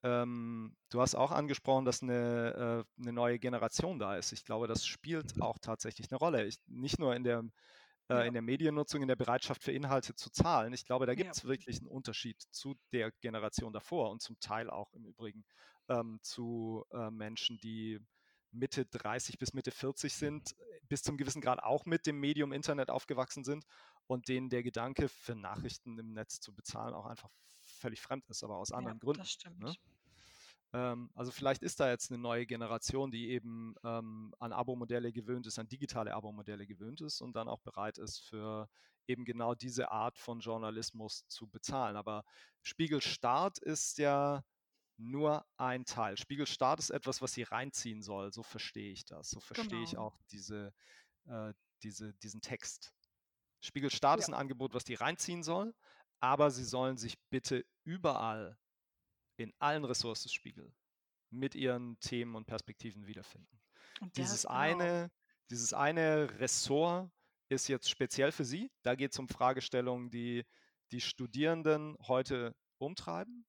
[0.04, 4.32] ähm, du hast auch angesprochen, dass eine, äh, eine neue Generation da ist.
[4.32, 6.46] Ich glaube, das spielt auch tatsächlich eine Rolle.
[6.46, 7.44] Ich, nicht nur in der,
[8.10, 8.22] äh, ja.
[8.22, 10.74] in der Mediennutzung, in der Bereitschaft für Inhalte zu zahlen.
[10.74, 11.50] Ich glaube, da gibt es ja.
[11.50, 15.46] wirklich einen Unterschied zu der Generation davor und zum Teil auch im Übrigen
[15.90, 18.00] ähm, zu äh, Menschen, die
[18.52, 22.90] Mitte 30 bis Mitte 40 sind, bis zum gewissen Grad auch mit dem Medium Internet
[22.90, 23.66] aufgewachsen sind
[24.08, 27.30] und denen der Gedanke, für Nachrichten im Netz zu bezahlen, auch einfach
[27.78, 29.20] völlig fremd ist, aber aus anderen ja, Gründen.
[29.20, 29.60] Das stimmt.
[29.60, 29.74] Ne?
[30.74, 35.48] Ähm, also vielleicht ist da jetzt eine neue Generation, die eben ähm, an Abo-Modelle gewöhnt
[35.48, 38.70] ist, an digitale Abo-Modelle gewöhnt ist und dann auch bereit ist, für
[39.08, 41.96] eben genau diese Art von Journalismus zu bezahlen.
[41.96, 42.26] Aber
[42.62, 44.44] Spiegelstart ist ja
[44.98, 46.18] nur ein Teil.
[46.18, 48.34] Spiegelstart ist etwas, was sie reinziehen soll.
[48.34, 49.30] So verstehe ich das.
[49.30, 49.84] So verstehe genau.
[49.84, 50.74] ich auch diese,
[51.28, 51.54] äh,
[51.84, 52.94] diese, diesen Text.
[53.62, 54.24] Spiegelstart ja.
[54.24, 55.74] ist ein Angebot, was die reinziehen soll,
[56.20, 58.58] aber sie sollen sich bitte überall
[59.38, 60.76] in allen Ressourcen spiegeln
[61.30, 63.60] mit ihren Themen und Perspektiven wiederfinden.
[64.00, 64.56] Und dieses genau.
[64.56, 65.12] eine,
[65.50, 67.12] dieses eine Ressort
[67.50, 68.72] ist jetzt speziell für Sie.
[68.84, 70.46] Da geht es um Fragestellungen, die
[70.92, 73.46] die Studierenden heute umtreiben.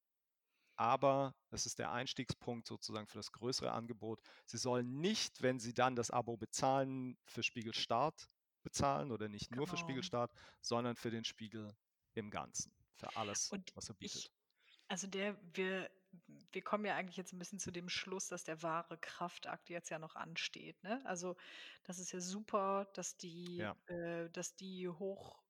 [0.76, 4.20] Aber es ist der Einstiegspunkt sozusagen für das größere Angebot.
[4.46, 8.28] Sie sollen nicht, wenn Sie dann das Abo bezahlen, für Spiegelstart
[8.62, 9.60] bezahlen oder nicht genau.
[9.60, 9.86] nur für genau.
[9.86, 11.76] Spiegelstart, sondern für den Spiegel
[12.18, 14.16] im Ganzen, für alles, Und was er bietet.
[14.16, 14.32] Ich,
[14.88, 15.90] also der, wir,
[16.52, 19.90] wir kommen ja eigentlich jetzt ein bisschen zu dem Schluss, dass der wahre Kraftakt jetzt
[19.90, 20.82] ja noch ansteht.
[20.82, 21.00] Ne?
[21.04, 21.36] Also
[21.84, 23.76] das ist ja super, dass die, ja.
[23.86, 25.42] äh, dass die hoch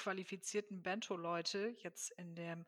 [0.00, 2.66] qualifizierten Bento-Leute jetzt in dem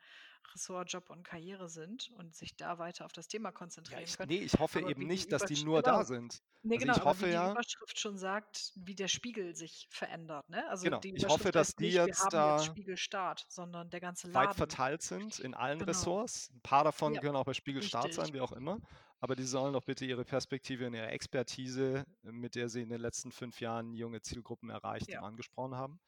[0.55, 3.53] Ressort Job und Karriere sind und sich da weiter auf das Thema
[3.89, 4.29] Ja, konzentrieren ich, können.
[4.29, 6.05] nee, ich hoffe Aber eben nicht, dass die nur da genau.
[6.05, 6.39] sind.
[6.65, 9.55] Ne, Also genau, ich aber wie hoffe die ja, Überschrift schon sagt, wie der Spiegel
[9.57, 10.69] sich verändert, ne?
[10.69, 14.01] Also genau, die ich hoffe, dass die nicht: „Wir jetzt jetzt da Spiegelstart“, sondern der
[14.01, 14.55] ganze weit Laden.
[14.55, 15.83] verteilt sind in allen Genau.
[15.83, 16.51] Ressorts.
[16.51, 18.79] Ein paar davon Ja, können auch bei Spiegel Start sein, wie auch immer.
[19.21, 23.01] Aber die sollen doch bitte ihre Perspektive und ihre Expertise, mit der sie in den
[23.01, 25.23] letzten fünf Jahren junge Zielgruppen erreicht und Ja.
[25.23, 26.01] angesprochen haben,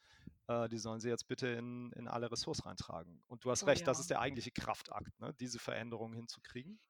[0.48, 3.22] äh, die sollen sie jetzt bitte in, in alle Ressorts reintragen.
[3.28, 4.00] Und du hast Oh recht, das ja.
[4.00, 5.34] ist der eigentliche Kraftakt, ne?
[5.40, 6.80] diese Veränderung hinzukriegen.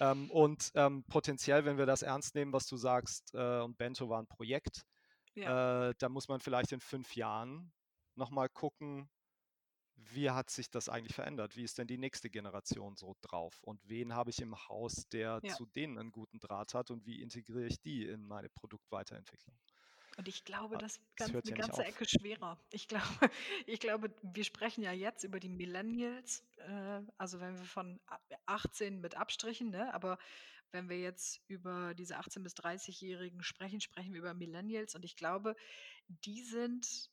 [0.00, 4.08] Ähm, und ähm, potenziell, wenn wir das ernst nehmen, was du sagst, äh, und Bento
[4.08, 4.82] war ein Projekt,
[5.34, 5.88] Ja.
[5.90, 7.72] äh, da muss man vielleicht in fünf Jahren
[8.16, 9.10] nochmal gucken,
[9.96, 11.56] wie hat sich das eigentlich verändert?
[11.56, 13.60] Wie ist denn die nächste Generation so drauf?
[13.62, 15.56] Und wen habe ich im Haus, der Ja.
[15.56, 19.58] zu denen einen guten Draht hat und wie integriere ich die in meine Produktweiterentwicklung?
[20.20, 21.82] Und ich glaube, Ah, das Das ganz hört 'ne ja nicht ganze.
[21.84, 22.62] Ecke schwerer.
[22.72, 23.00] Ich glaube
[23.66, 28.18] ich glaube, wir sprechen ja jetzt über die Millennials, äh, also wenn wir von a
[28.46, 29.94] 18 mit Abstrichen, ne?
[29.94, 30.18] Aber
[30.72, 35.16] wenn wir jetzt über diese 18 bis 30-Jährigen sprechen, sprechen wir über Millennials und ich
[35.16, 35.56] glaube,
[36.08, 37.10] die sind,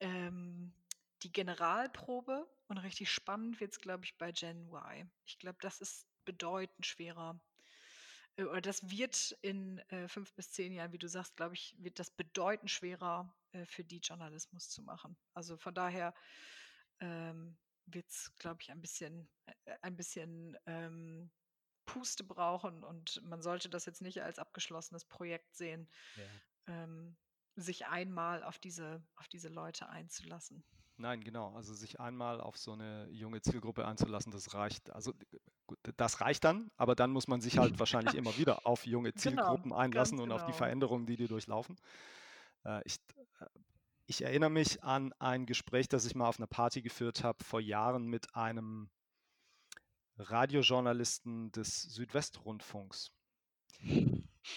[0.00, 0.74] ähm,
[1.22, 5.10] die Generalprobe und richtig spannend wird's, glaube ich, bei Gen Y.
[5.26, 7.40] Ich glaube, das ist bedeutend schwerer.
[8.38, 11.74] Äh, oder das wird in, äh, 5 bis 10 Jahren, wie du sagst, glaube ich,
[11.78, 15.16] wird das bedeutend schwerer, äh, für die Journalismus zu machen.
[15.34, 16.14] Also von daher,
[17.00, 21.30] ähm, wird's, glaube ich, ein bisschen äh, ein bisschen, ähm,
[21.86, 26.24] Puste brauchen und man sollte das jetzt nicht als abgeschlossenes Projekt sehen, Ja.
[26.66, 27.16] ähm,
[27.56, 30.62] sich einmal auf diese auf diese Leute einzulassen.
[30.98, 31.54] Nein, genau.
[31.56, 34.90] Also sich einmal auf so eine junge Zielgruppe einzulassen, das reicht.
[34.90, 35.14] Also
[35.68, 39.12] gut, das reicht dann, aber dann muss man sich halt wahrscheinlich immer wieder auf junge
[39.12, 40.56] Genau, Zielgruppen einlassen ganz und auf die genau.
[40.58, 41.76] Veränderungen, die die durchlaufen.
[42.64, 42.96] Äh, ich,
[43.38, 43.46] äh,
[44.06, 47.60] ich erinnere mich an ein Gespräch, das ich mal auf einer Party geführt habe vor
[47.60, 48.90] Jahren mit einem
[50.16, 53.12] Radiojournalisten des Südwestrundfunks,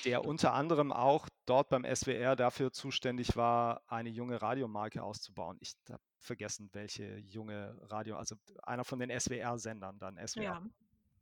[0.06, 5.58] der unter anderem auch dort beim SWR dafür zuständig war, eine junge Radiomarke auszubauen.
[5.60, 10.64] Ich habe vergessen, welche junge Radio, also einer von den SWR-Sendern, dann SWR Ja.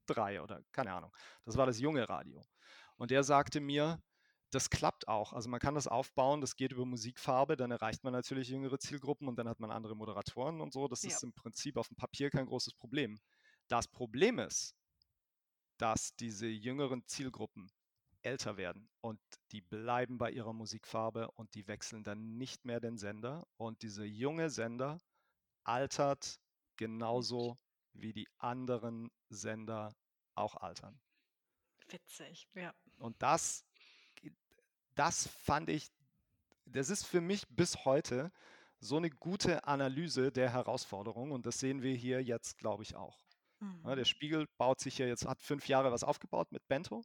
[0.10, 1.12] 3 oder keine Ahnung.
[1.46, 2.42] Das war das junge Radio.
[2.98, 4.02] Und der sagte mir,
[4.52, 5.34] das klappt auch.
[5.34, 9.28] Also man kann das aufbauen, das geht über Musikfarbe, dann erreicht man natürlich jüngere Zielgruppen
[9.28, 10.88] und dann hat man andere Moderatoren und so.
[10.88, 11.10] Das Ja.
[11.10, 13.20] ist im Prinzip auf dem Papier kein großes Problem.
[13.68, 14.76] Das Problem ist,
[15.78, 17.72] dass diese jüngeren Zielgruppen
[18.22, 19.20] älter werden und
[19.52, 24.04] die bleiben bei ihrer Musikfarbe und die wechseln dann nicht mehr den Sender und dieser
[24.04, 25.00] junge Sender
[25.64, 26.40] altert
[26.76, 27.58] genauso
[27.94, 29.96] wie die anderen Sender
[30.36, 31.00] auch altern.
[31.88, 32.74] Witzig, ja.
[32.98, 33.66] Und das,
[34.96, 35.92] das fand ich,
[36.66, 38.32] das ist für mich bis heute
[38.80, 43.20] so eine gute Analyse der Herausforderung und das sehen wir hier jetzt, glaube ich, auch.
[43.84, 44.06] Ja, der Mhm.
[44.06, 47.04] Spiegel baut sich ja jetzt, hat fünf Jahre was aufgebaut mit Bento.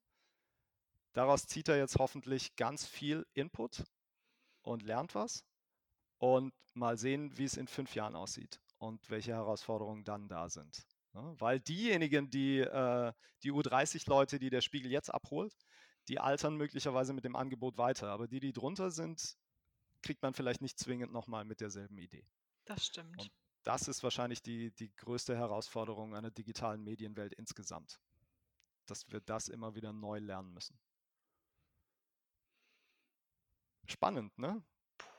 [1.13, 3.85] Daraus zieht er jetzt hoffentlich ganz viel Input
[4.63, 5.45] und lernt was.
[6.19, 10.87] Und mal sehen, wie es in fünf Jahren aussieht und welche Herausforderungen dann da sind.
[11.15, 13.13] Ja, weil diejenigen, die, äh,
[13.43, 15.57] die U30-Leute, die der Spiegel jetzt abholt,
[16.09, 18.09] die altern möglicherweise mit dem Angebot weiter.
[18.11, 19.37] Aber die, die drunter sind,
[20.03, 22.27] kriegt man vielleicht nicht zwingend nochmal mit derselben Idee.
[22.67, 23.19] Das stimmt.
[23.19, 23.31] Und
[23.63, 28.01] das ist wahrscheinlich die, die größte Herausforderung einer digitalen Medienwelt insgesamt.
[28.87, 30.79] Dass wir das immer wieder neu lernen müssen.
[33.87, 34.63] Spannend, ne?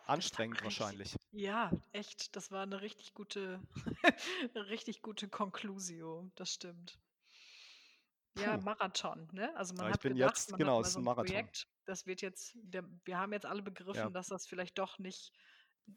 [0.08, 1.16] Anstrengend richtig wahrscheinlich.
[1.32, 3.62] ja, echt, das war 'ne richtig gute
[4.54, 7.00] 'ne richtig gute Conclusio, das stimmt.
[8.38, 8.66] Ja, Puh.
[8.66, 9.56] Marathon, ne?
[9.56, 11.04] Also, man Ja, ich hat bin gedacht, jetzt man hat genau, ist so 'n 'n
[11.04, 11.50] Marathon.
[11.50, 13.62] Projekt, das wird jetzt der wir haben jetzt alle
[13.94, 14.12] Ja.
[14.12, 15.32] begriffen, dass das vielleicht doch nicht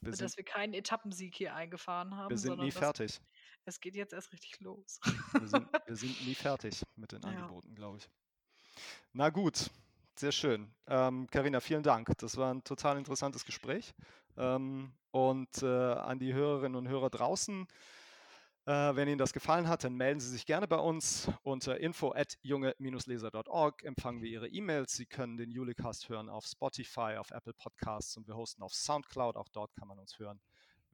[0.03, 3.21] Wir sind dass wir keinen Etappensieg hier eingefahren wir haben, sind nie fertig.
[3.65, 5.01] es geht jetzt erst richtig los.
[5.37, 7.55] Wir sind wir sind nie fertig mit den Ja.
[7.65, 8.11] Angeboten, glaube ich.
[9.15, 9.71] Na gut,
[10.19, 10.71] sehr schön.
[10.87, 12.11] Ähm, Carina, vielen Dank.
[12.19, 13.95] Das war 'n total interessantes Gespräch.
[14.37, 17.67] Ähm, und, äh, an die Hörerinnen und Hörer draußen,
[18.67, 23.83] äh, wenn Ihnen das gefallen hat, dann melden Sie sich gerne bei uns unter info@junge-leser.org
[23.85, 24.95] empfangen wir Ihre E-Mails.
[24.95, 29.37] Sie können den Julecast hören auf Spotify, auf Apple Podcasts und wir hosten auf Soundcloud.
[29.37, 30.41] Auch dort kann man uns hören.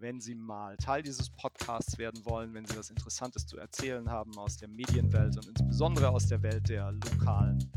[0.04, 4.36] Wenn Sie mal Teil dieses Podcasts werden wollen, wenn Sie was Interessantes zu erzählen haben
[4.36, 7.72] aus der Medienwelt und insbesondere aus der Welt der lokalen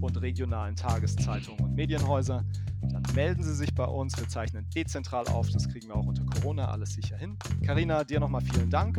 [0.00, 2.44] und regionalen Tageszeitungen und Medienhäuser,
[2.82, 4.18] dann melden Sie sich bei uns.
[4.18, 5.48] Wir zeichnen dezentral auf.
[5.50, 7.38] Das kriegen wir auch unter Corona alles sicher hin.
[7.64, 8.98] Carina, dir nochmal vielen Dank.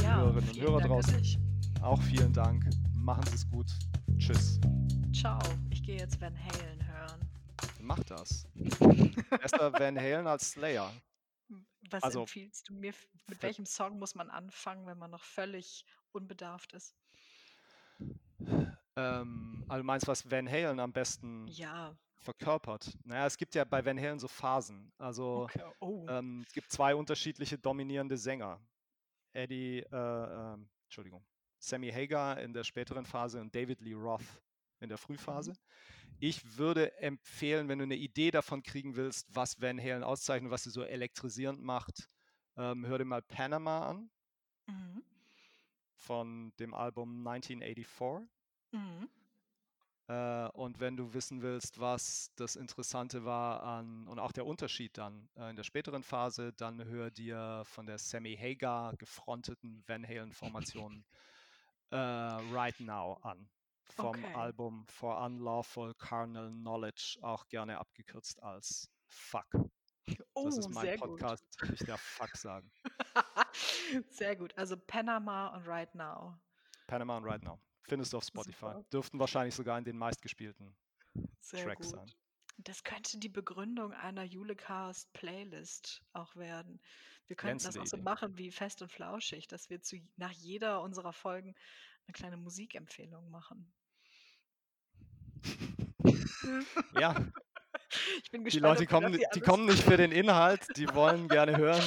[0.00, 1.38] Ja, Hörerinnen und Hörer Dank an draußen,
[1.82, 2.70] auch vielen Dank.
[2.94, 3.66] Machen Sie es gut.
[4.16, 4.60] Tschüss.
[5.10, 5.40] Tschau.
[5.70, 7.20] Ich gehe jetzt Van Halen hören.
[7.80, 8.46] Mach das.
[9.42, 10.92] Besser Van Halen als Slayer.
[11.90, 12.92] Was Also, empfiehlst du mir?
[13.28, 16.96] mit welchem Song muss man anfangen, wenn man noch völlig unbedarft ist?
[18.96, 21.96] Ähm, also, du meinst, was Van Halen am besten Ja.
[22.18, 22.96] verkörpert?
[23.04, 24.92] Na ja, es gibt ja bei Van Halen so Phasen.
[24.98, 26.06] Also, Okay, oh.
[26.08, 28.60] ähm, es gibt 2 unterschiedliche dominierende Sänger.
[29.32, 29.86] Eddie, äh,
[30.54, 31.26] ähm Entschuldigung,
[31.58, 34.22] Sammy Hagar in der späteren Phase und David Lee Roth
[34.80, 35.50] in der Mhm.
[35.50, 35.56] Frühphase.
[36.20, 40.64] Ich würde empfehlen, wenn du 'ne Idee davon kriegen willst, was Van Halen auszeichnet, was
[40.64, 42.08] sie so elektrisierend macht,
[42.56, 44.10] ähm, hör dir mal „Panama“ an
[44.68, 45.02] Mhm.
[45.98, 48.28] von dem Album „1984“.
[48.72, 49.08] Mhm.
[50.08, 54.96] Äh, und wenn du wissen willst, was das Interessante war an und auch der Unterschied
[54.98, 60.06] dann, äh, in der späteren Phase, dann hör dir von der Sammy Hagar gefronteten Van
[60.06, 61.04] Halen-Formation,
[61.90, 63.50] äh, „Right Now“ an,
[63.92, 64.34] vom Okay.
[64.34, 69.48] Album „For Unlawful Carnal Knowledge“, auch gerne abgekürzt als „Fuck“.
[70.42, 71.24] Das Oh, ist mein sehr gut.
[71.24, 72.70] Podcast, ich darf „Fuck“ sagen.
[74.10, 74.56] Sehr gut.
[74.56, 76.38] Also, „Panama“ und „Right Now“.
[76.88, 77.58] „Panama“ und „Right Now“.
[77.88, 78.74] Findest du auf Spotify.
[78.74, 78.84] Super.
[78.92, 80.76] Dürften wahrscheinlich sogar in den meistgespielten
[81.40, 82.12] Sehr Tracks sein.
[82.12, 82.16] gut.
[82.58, 86.80] Das könnte die Begründung einer Julekast-Playlist auch werden.
[87.26, 88.02] Wir könnten das Glänzende auch so Idee.
[88.02, 91.54] machen wie Fest und Flauschig, dass wir zu nach jeder unserer Folgen
[92.08, 93.72] 'ne kleine Musikempfehlung machen.
[96.92, 97.14] Ja.
[98.22, 100.66] Ich bin Die gespannt, Leute wir das kommen die alles kommen nicht für den Inhalt,
[100.76, 101.82] die wollen gerne hören,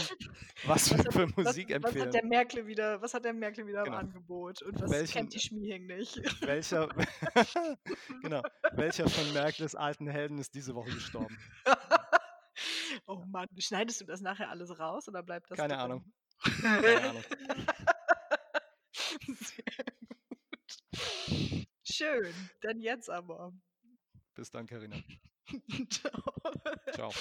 [0.63, 2.29] was Was wir für was Musik was hat der empfehlen.
[2.29, 3.97] Merkle wieder was hat der Merkle wieder im Genau.
[3.97, 6.21] Angebot und was Welchen kennt die Schmiehing nicht?
[6.41, 6.89] welcher
[8.21, 11.37] genau, welcher von Merkles alten Helden ist diese Woche gestorben?
[13.07, 15.79] Oh Mann, schneidest du das nachher alles raus oder bleibt das Keine drin?
[15.79, 16.13] Ahnung.
[16.81, 17.23] Keine Ahnung.
[21.99, 23.51] Schön, dann jetzt aber.
[24.33, 24.95] Bis dann, Carina.
[25.89, 26.09] Tschau.
[26.95, 27.11] Tschau.